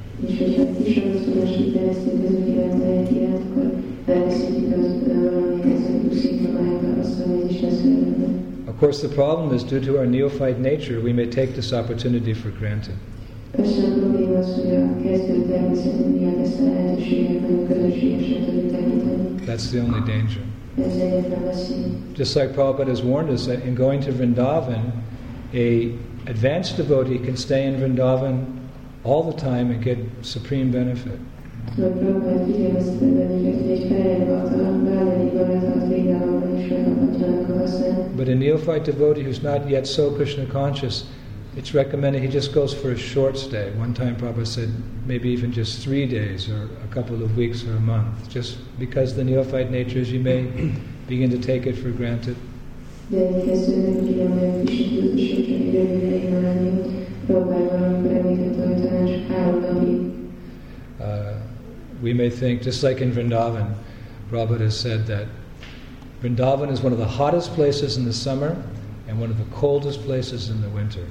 [8.69, 12.35] Of course, the problem is due to our neophyte nature, we may take this opportunity
[12.35, 12.97] for granted.
[19.47, 20.43] That's the only danger.
[22.15, 24.93] Just like Prabhupada has warned us that in going to Vrindavan,
[25.55, 25.97] a
[26.27, 28.69] advanced devotee can stay in Vrindavan
[29.03, 31.19] all the time and get supreme benefit.
[31.75, 34.59] Tudod, Prabhupád figyelmeztetett bennünket, hogy egy fejlett bakta
[35.89, 38.11] Védában és megkaphatjanak a hasznát.
[38.17, 41.01] But a neophyte devotee who's not yet so Krishna conscious,
[41.57, 43.73] it's recommended he just goes for a short stay.
[43.79, 44.69] One time Prabhupada said
[45.07, 49.15] maybe even just three days or a couple of weeks or a month, just because
[49.15, 50.43] the neophyte nature is you may
[51.07, 52.37] begin to take it for granted.
[62.03, 63.75] We may think, just like in Vrindavan,
[64.31, 65.27] Prabhupada has said that
[66.23, 68.63] Vrindavan is one of the hottest places in the summer
[69.07, 71.07] and one of the coldest places in the winter.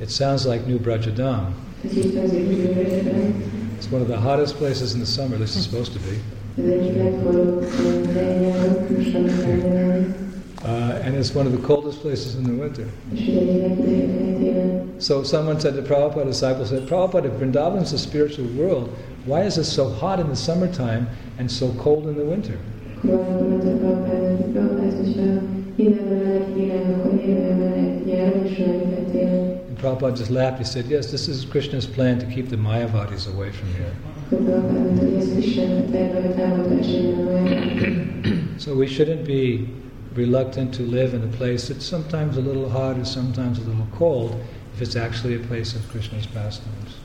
[0.00, 1.52] It sounds like New Brajadam.
[3.78, 6.20] It's one of the hottest places in the summer, at least it's supposed to be.
[10.64, 12.88] Uh, and it's one of the coldest places in the winter.
[15.00, 19.42] So someone said to Prabhupada, disciple said, Prabhupada, if Vrindavan is a spiritual world, why
[19.42, 21.08] is it so hot in the summertime
[21.38, 22.56] and so cold in the winter?
[29.68, 30.58] And Prabhupada just laughed.
[30.58, 33.92] He said, Yes, this is Krishna's plan to keep the Mayavadis away from here.
[38.58, 39.68] So we shouldn't be
[40.14, 43.86] reluctant to live in a place that's sometimes a little hot or sometimes a little
[43.92, 44.38] cold
[44.74, 46.98] if it's actually a place of Krishna's pastimes.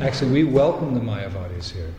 [0.00, 1.92] Actually, we welcome the Mayavadis here.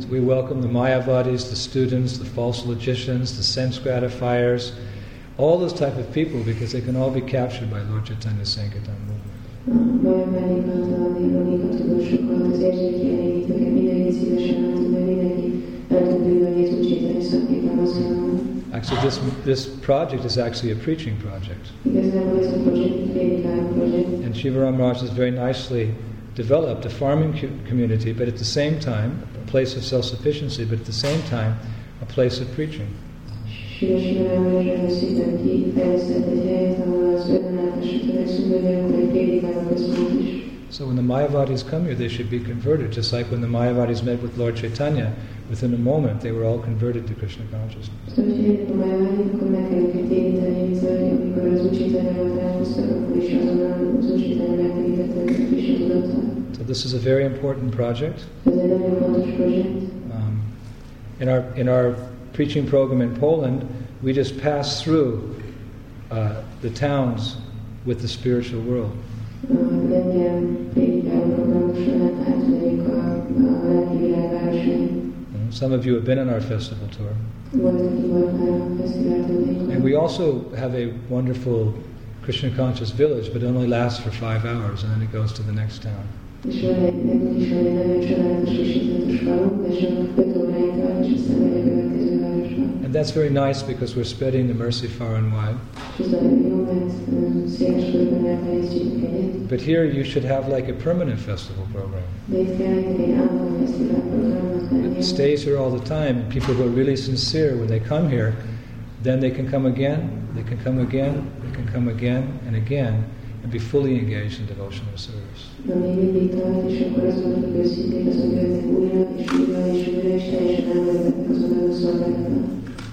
[0.00, 4.72] So we welcome the Mayavadis, the students, the false logicians, the sense gratifiers,
[5.38, 9.17] all those type of people because they can all be captured by Lord Chaitanya's Sankirtan
[9.68, 9.74] A
[12.50, 12.58] az
[13.58, 14.12] mindenki
[14.90, 17.96] mindenki el tud bűnölni az úgyséteni szaképához
[18.72, 21.72] Actually, this, this project is actually a preaching project.
[24.24, 25.94] And Shivaram Raj has very nicely
[26.34, 27.34] developed a farming
[27.66, 31.22] community, but at the same time, a place of self sufficiency, but at the same
[31.28, 31.58] time,
[32.00, 32.88] a place of preaching.
[33.80, 33.86] So
[40.86, 44.20] when the Mayavadis come here, they should be converted, just like when the Mayavadis met
[44.20, 45.14] with Lord Chaitanya.
[45.48, 48.16] Within a moment, they were all converted to Krishna consciousness.
[56.56, 58.24] So this is a very important project.
[60.12, 60.42] Um,
[61.20, 61.94] in our in our
[62.38, 63.66] preaching program in Poland,
[64.00, 65.34] we just pass through
[66.12, 67.36] uh, the towns
[67.84, 68.96] with the spiritual world.
[69.48, 69.82] Mhm.
[75.50, 77.12] Some of you have been on our festival tour.
[79.72, 81.74] And we also have a wonderful
[82.22, 85.42] Krishna conscious village, but it only lasts for five hours and then it goes to
[85.42, 86.06] the next town.
[86.46, 91.12] És nekünk is van egy nagyon csodálatos és izgalmas falunk, de csak 5 óráig és
[91.18, 92.62] aztán megy a következő városba.
[92.84, 95.58] And that's very nice because we're spreading the mercy far and wide.
[95.98, 99.32] És ez nagyon jó, mert ö, széles körben elterjesztjük a kegyet.
[99.52, 102.06] But here you should have like a permanent festival program.
[102.26, 106.14] De itt kell nektek egy állandó fesztivál programnak It stays here all the time.
[106.36, 108.32] People who are really sincere when they come here,
[109.02, 110.00] then they can come again,
[110.34, 111.12] they can come again,
[111.42, 112.94] they can come again and again
[113.48, 115.48] and be fully engaged in devotional service.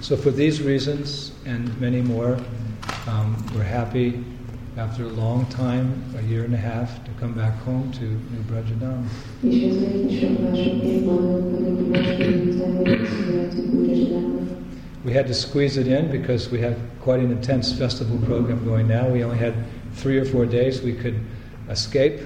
[0.00, 2.38] So for these reasons and many more,
[3.06, 4.24] um, we're happy
[4.78, 8.42] after a long time, a year and a half, to come back home to New
[8.48, 9.06] Brajadam.
[15.04, 18.88] We had to squeeze it in because we have quite an intense festival program going
[18.88, 19.06] now.
[19.08, 19.54] We only had
[19.96, 21.18] three or four days we could
[21.68, 22.20] escape,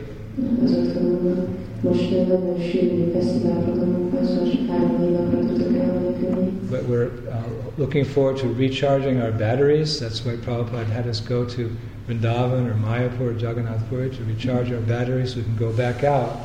[6.70, 7.42] but we're uh,
[7.78, 9.98] looking forward to recharging our batteries.
[9.98, 14.70] That's why Prabhupada had us go to Vrindavan or Mayapur or Jagannath Puri to recharge
[14.72, 16.38] our batteries so we can go back out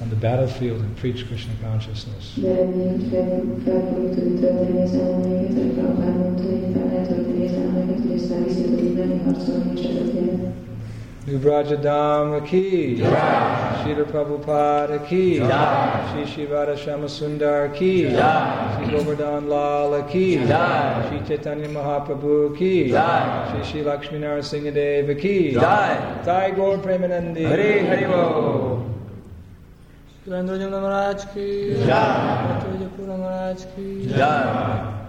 [0.00, 2.34] on the battlefield and preach Krishna consciousness.
[11.24, 20.38] New Brajadam ki, Srila Prabhupada ki, Shri Shivada Shama Sundar ki, Shri Govardhan Lala ki,
[20.38, 27.46] Shri Chaitanya Mahaprabhu ki, Shri Shri Lakshmi Narasimhadeva ki, Jai Gaur Premanandi.
[27.46, 28.90] हरे हरि बोल
[30.24, 31.48] सुरेंद्र जमुना महाराज की
[31.86, 35.01] जय विजयपुर महाराज की Jai.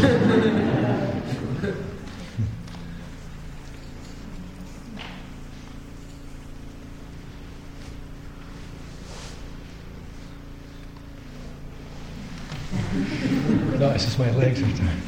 [0.00, 0.08] No,
[13.90, 15.02] it's just my legs are tired.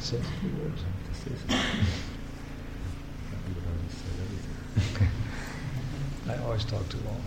[0.00, 0.82] Says a few words.
[6.62, 7.22] always talk too long.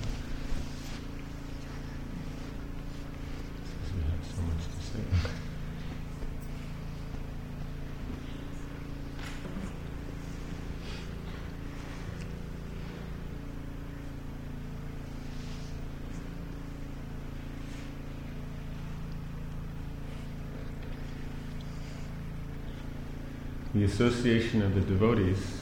[23.74, 25.60] The association of the devotees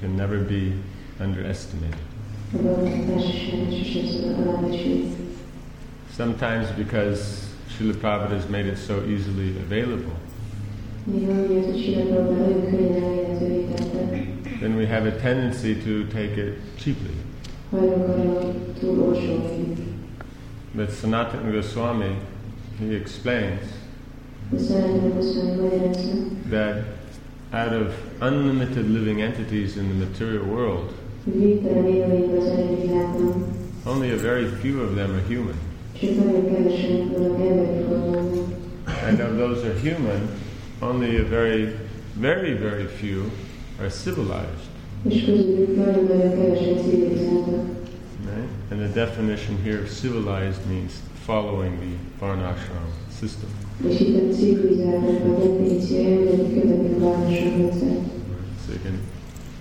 [0.00, 0.74] can never be
[1.20, 2.11] underestimated.
[6.10, 10.12] Sometimes because Srila Prabhupada has made it so easily available,
[14.60, 17.14] then we have a tendency to take it cheaply.
[17.70, 17.80] But
[20.90, 22.16] Sanatana Goswami,
[22.78, 23.72] he explains
[26.50, 26.84] that
[27.50, 30.94] out of unlimited living entities in the material world,
[33.86, 35.56] only a very few of them are human.
[39.04, 40.28] And of those are human,
[40.80, 41.78] only a very,
[42.14, 43.30] very, very few
[43.80, 44.68] are civilized.
[48.24, 48.48] Right?
[48.70, 53.48] And the definition here of civilized means following the varnashram system.
[58.66, 59.00] So it can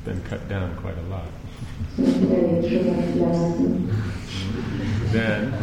[0.06, 1.28] been cut down quite a lot.
[5.12, 5.54] Then,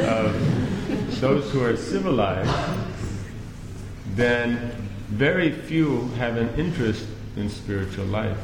[0.00, 2.50] of those who are civilized,
[4.14, 4.70] then
[5.08, 7.06] very few have an interest
[7.36, 8.38] in spiritual life.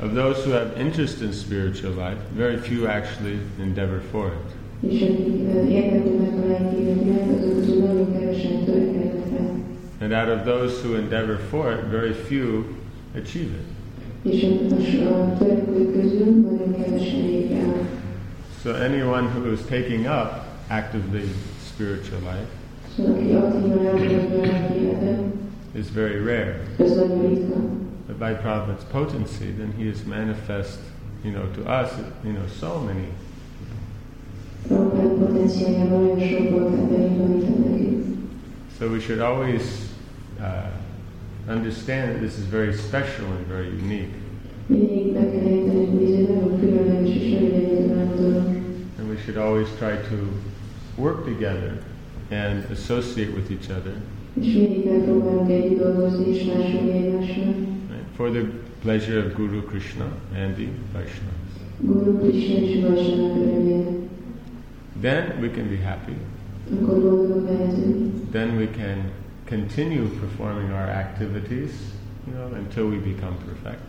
[0.00, 4.38] Of those who have interest in spiritual life, very few actually endeavor for it.
[10.00, 12.76] And out of those who endeavor for it, very few
[13.14, 13.64] achieve it.
[18.62, 21.28] So anyone who is taking up actively
[21.60, 22.46] spiritual life
[25.74, 26.60] is very rare.
[28.06, 30.80] But by Prabhupada's potency, then he is manifest,
[31.24, 31.92] you know, to us,
[32.24, 33.08] you know, so many.
[38.78, 39.87] So we should always
[40.40, 40.70] uh,
[41.48, 44.10] understand that this is very special and very unique.
[48.98, 50.32] And we should always try to
[50.96, 51.78] work together
[52.30, 54.00] and associate with each other
[57.90, 58.44] right, for the
[58.82, 61.54] pleasure of Guru Krishna and the Vaishnavas.
[65.00, 66.16] Then we can be happy.
[68.30, 69.10] Then we can
[69.48, 71.72] continue performing our activities,
[72.26, 73.80] you know, until we become perfect.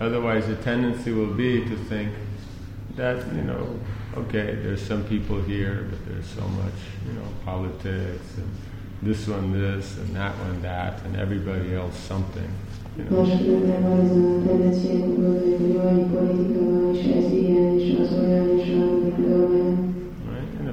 [0.00, 2.12] Otherwise, the tendency will be to think
[2.96, 3.78] that, you know,
[4.16, 6.74] okay, there's some people here, but there's so much,
[7.06, 8.50] you know, politics and
[9.00, 12.52] this one this and that one that and everybody else something.
[12.98, 13.24] You know.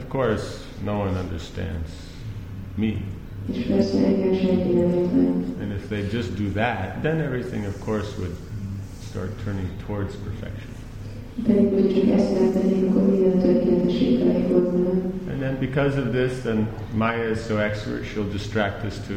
[0.08, 1.92] Of course, no one understands
[2.78, 2.94] me.
[3.52, 5.56] És persze engem senki nem értem.
[5.62, 8.36] And if they just do that, then everything, of course, would
[9.10, 10.72] start turning towards perfection.
[11.44, 14.90] Pedig, hogy csak ezt megtennénk, akkor minden tökéletesség felé fordulna.
[15.32, 19.14] And then because of this, then Maya is so expert, she'll distract us to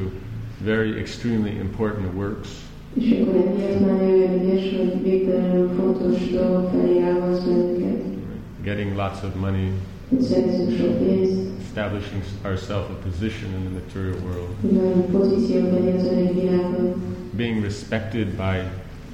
[0.64, 2.48] very extremely important works.
[2.94, 8.02] És akkor emiatt már olyan ügyes, hogy végtelenül fontos dolgok felé elhoz bennünket.
[8.62, 9.70] Getting lots of money,
[10.10, 11.00] Hogy szerzünk sok
[11.62, 16.94] establishing ourselves a position in the material world, hogy nagyon pozíciók legyen az anyagi világban,
[17.36, 18.56] being respected by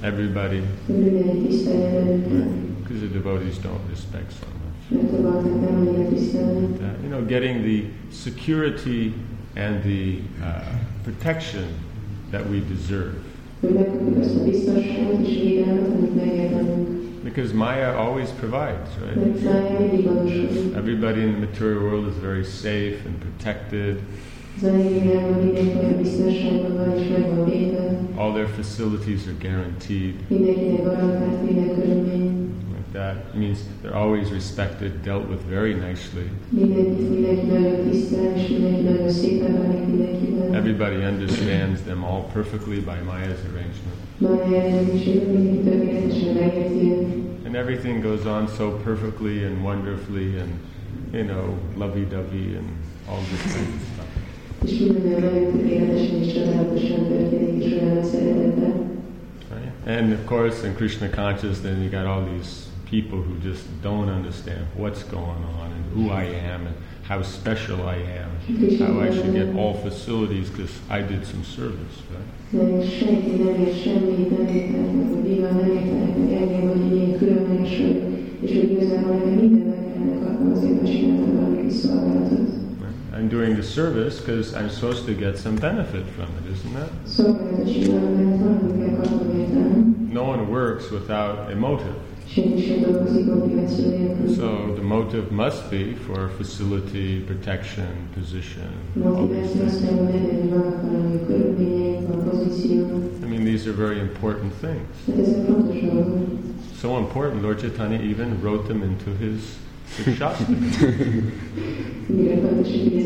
[0.01, 2.49] everybody, hogy mindenki tisztelje bennünket,
[2.83, 4.67] because the devotees don't respect so much.
[4.89, 6.71] mert a bakták nem annyira tisztelnek.
[6.71, 7.83] Uh, you know, getting the
[8.13, 9.13] security
[9.55, 10.63] and the uh,
[11.03, 11.65] protection
[12.31, 13.15] that we deserve.
[17.27, 17.51] Hogy megkapjuk azt a biztonságot és védelmet, amit megérdemlünk.
[17.51, 19.17] Because Maya always provides, right?
[19.17, 20.75] Mert Mája mindig gondoskodik.
[20.75, 24.01] Everybody in the material world is very safe and protected.
[24.57, 27.99] Az anyagi világban mindenki olyan biztonságban van és meg van védve.
[28.15, 30.15] All their facilities are guaranteed.
[32.97, 36.31] That means they're always respected, dealt with very nicely.
[40.57, 43.99] Everybody understands them all perfectly by Maya's arrangement.
[47.45, 50.59] And everything goes on so perfectly and wonderfully and,
[51.13, 52.79] you know, lovey-dovey and
[53.09, 54.07] all this kind of stuff.
[59.85, 64.09] And of course, in Krishna conscious, then you got all these people who just don't
[64.09, 68.31] understand what's going on and who I am and how special I am,
[68.79, 71.97] how I should get all facilities because I did some service.
[72.11, 72.37] Right?
[72.51, 76.69] Nem senki nem ért semmit, nem értenek meg, hogy mi van, nem értenek meg engem,
[76.69, 78.03] hogy én ilyen különleges vagyok,
[78.41, 82.49] és hogy igazából nekem minden meg kellene kapnom, azért mert csináltam valami kis szolgálatot.
[83.17, 86.91] I'm doing the service because I'm supposed to get some benefit from it, isn't it?
[87.09, 90.09] Szolgálatot csinálom, mert valamit kell kapnom értelem.
[90.13, 91.97] No one works without a motive.
[92.33, 94.29] Senki sem dolgozik motiváció nélkül.
[94.35, 98.71] So the motive must be for facility, protection, position.
[99.05, 99.73] all these Motiváció things.
[99.73, 102.81] azt kell, hogy legyen, hogy vannak valami körülményeink, van pozíció.
[103.25, 104.89] I mean, these are very important things.
[105.05, 106.19] Tehát ezek fontos dolgok.
[106.81, 109.41] So important, Lord Chaitanya even wrote them into his
[110.17, 110.55] Shastra.
[112.07, 112.97] Mire fontos, hogy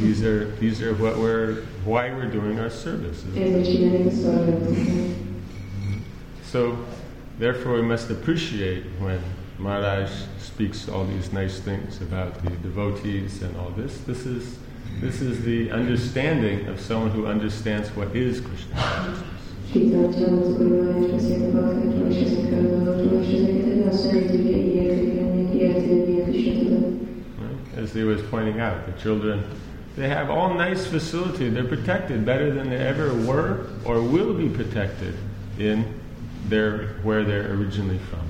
[0.00, 5.14] These are these are what we're why we're doing our szolgálatokat.
[6.42, 6.78] So,
[7.38, 9.20] therefore, we must appreciate when
[9.58, 13.98] Maharaj speaks all these nice things about the devotees and all this.
[13.98, 14.58] This is
[15.00, 19.26] this is the understanding of someone who understands what is Krishna consciousness.
[27.76, 29.44] As he was pointing out, the children
[29.96, 31.48] they have all nice facility.
[31.48, 35.14] They're protected better than they ever were or will be protected
[35.58, 36.00] in
[36.46, 38.26] their where they're originally from.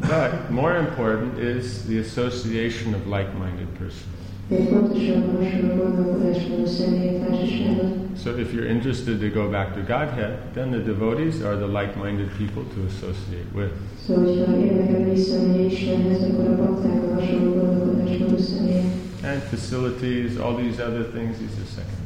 [0.00, 4.21] But more important is the association of like-minded persons.
[4.48, 7.92] Még fontosabb a hasonló gondolkodásmódú személyek társasága.
[8.22, 12.28] So if you're interested to go back to Godhead, then the devotees are the like-minded
[12.40, 13.72] people to associate with.
[14.06, 18.84] Szóval, hogyha érdekel visszamenni Istenhez, akkor a bakták a hasonló gondolkodásmódú személyek.
[19.24, 22.02] And facilities, all these other things, these are secondary.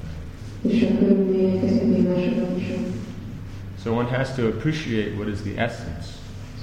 [0.62, 1.86] A körülmények ezek.
[3.82, 6.08] So one has to appreciate what is the essence.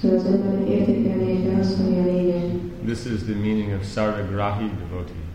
[0.01, 2.43] Szóval az embernek értékelnie kell azt, ami a lényeg.
[2.85, 5.32] This is the meaning of Saragrahi devotee.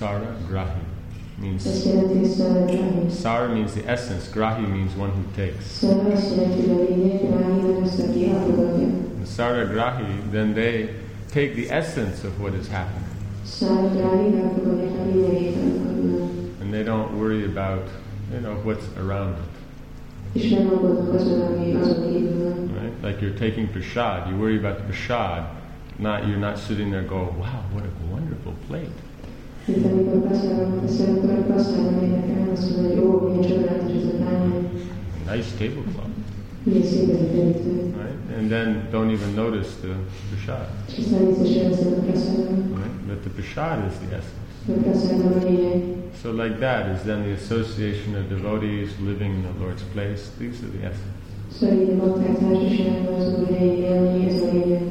[0.00, 3.10] Means jelenti, hogy szállítani.
[3.20, 5.64] Sara means the essence, Grahi means one who takes.
[5.64, 8.86] Szóval azt jelenti, hogy a lényeg, ráhív azt, aki elfogadja.
[8.86, 10.88] And Saragrahi, then they
[11.32, 13.08] take the essence of what is happening.
[13.44, 16.30] Szállítani, elfogadják a lényegét annak, ami van.
[16.60, 17.88] And they don't worry about,
[18.32, 19.54] you know, what's around it.
[20.42, 22.70] És nem aggódnak azon, ami azon kívül van.
[22.80, 23.02] Right?
[23.02, 25.42] Like you're taking prasad, you worry about the prasad.
[25.96, 29.08] Not you're not sitting there going, wow, what a wonderful plate.
[29.70, 34.20] Mint amikor passzálnak, teszel, akkor a passzálnak érdekel, azt mondja, hogy ó, milyen csodálatos ez
[34.20, 34.30] a
[35.32, 36.08] Nice tablecloth.
[36.62, 37.72] milyen szép ez a terítő.
[38.02, 38.20] Right?
[38.38, 39.92] And then don't even notice the
[40.30, 40.66] prasad.
[40.88, 42.96] És aztán vissza sem veszed a passzálnak, Right?
[43.08, 44.38] But the prasad is the essence.
[44.76, 45.78] a passzálnak a lényeg.
[46.22, 50.22] So like that is then the association of devotees living in the Lord's place.
[50.40, 51.18] These are the essence.
[51.56, 54.82] Szóval így a bakták társaságban az úr helyén élni, ez a lényeg.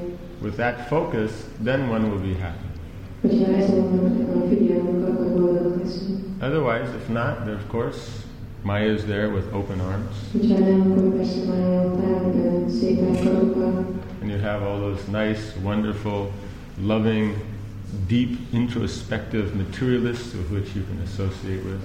[0.45, 1.31] With that focus,
[1.63, 2.68] then one will be happy.
[6.41, 8.23] Otherwise, if not, then of course,
[8.63, 10.15] Maya is there with open arms,
[14.21, 16.31] and you have all those nice, wonderful,
[16.79, 17.35] loving,
[18.07, 21.81] deep, introspective materialists with which you can associate with.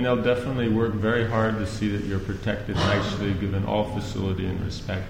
[0.00, 4.46] And they'll definitely work very hard to see that you're protected nicely, given all facility
[4.46, 5.04] and respect.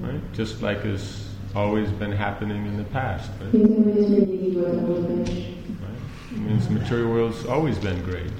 [0.00, 0.20] Right?
[0.32, 3.30] Just like has always been happening in the past.
[3.40, 3.54] Right?
[5.80, 6.36] Right?
[6.36, 8.32] Means material world's always been great.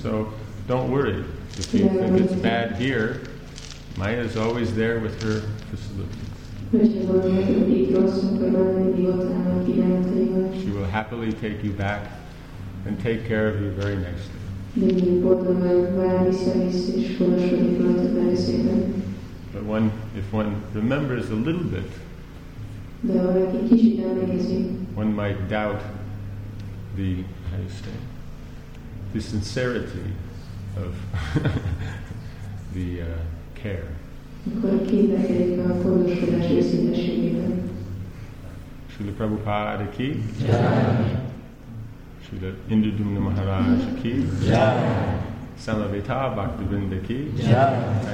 [0.00, 0.32] So
[0.68, 1.24] don't worry.
[1.58, 3.20] If you think it's bad here,
[3.96, 5.40] Maya is always there with her
[5.70, 6.23] facilities.
[10.60, 12.10] She will happily take you back
[12.84, 14.40] and take care of you very nicely.
[19.52, 21.84] But one, if one remembers a little bit,
[24.96, 25.80] one might doubt
[26.96, 27.92] the how you say
[29.12, 30.12] the sincerity
[30.76, 30.96] of
[32.74, 33.06] the uh,
[33.54, 33.86] care.
[34.46, 37.70] Akkor kételkedik a gondoskodás őszintességében.
[38.86, 40.22] Srila Prabhupada ki,
[42.26, 43.66] Srila Indradyumna Maharaj
[44.02, 44.26] ki,
[45.58, 47.32] Samaveta Bhaktivinda ki,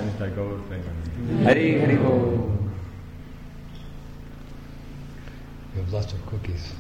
[0.01, 1.45] and Tagore Premanand.
[1.45, 2.09] Hari Hari Bo.
[5.75, 6.75] You have lots of cookies.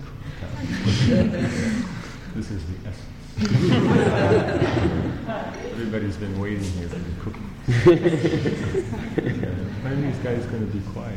[2.34, 3.19] This is the essence.
[5.70, 7.42] Everybody's been waiting here for the cookies.
[7.86, 9.50] yeah.
[9.82, 11.16] When are these guys going to be quiet?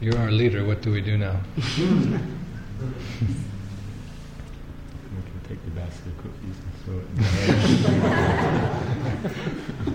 [0.00, 0.64] You're our leader.
[0.64, 1.40] What do we do now?
[1.56, 2.20] we can
[5.48, 8.62] take the basket of cookies and throw it
[9.32, 9.90] in the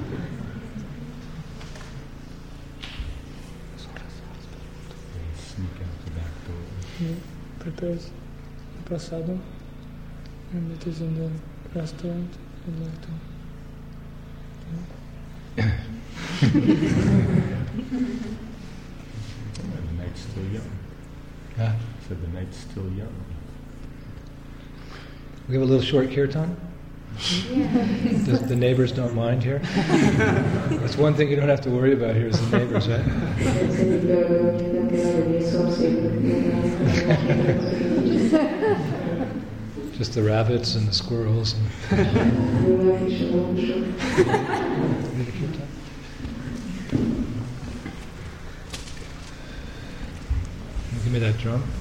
[5.18, 6.64] and sneak out the back door.
[7.00, 7.16] He
[7.60, 8.12] prepares
[8.86, 9.40] prasadam
[10.54, 11.30] and it is in the
[11.80, 12.30] restaurant.
[12.68, 13.08] I'd like to.
[19.72, 20.72] The night's still young.
[21.58, 21.76] Yeah.
[22.08, 23.14] Said the night's still young.
[25.48, 26.58] We have a little short kirtan.
[27.18, 29.60] Does, the neighbors don't mind here.
[30.80, 33.04] That's one thing you don't have to worry about here is the neighbors, right?
[33.76, 36.12] Szerint hogy nem kell arra, hogy a szomszédok
[39.98, 41.62] Just the rabbits and the squirrels and
[42.68, 43.86] nyilván és a mókusok.
[51.04, 51.81] Give me that drum.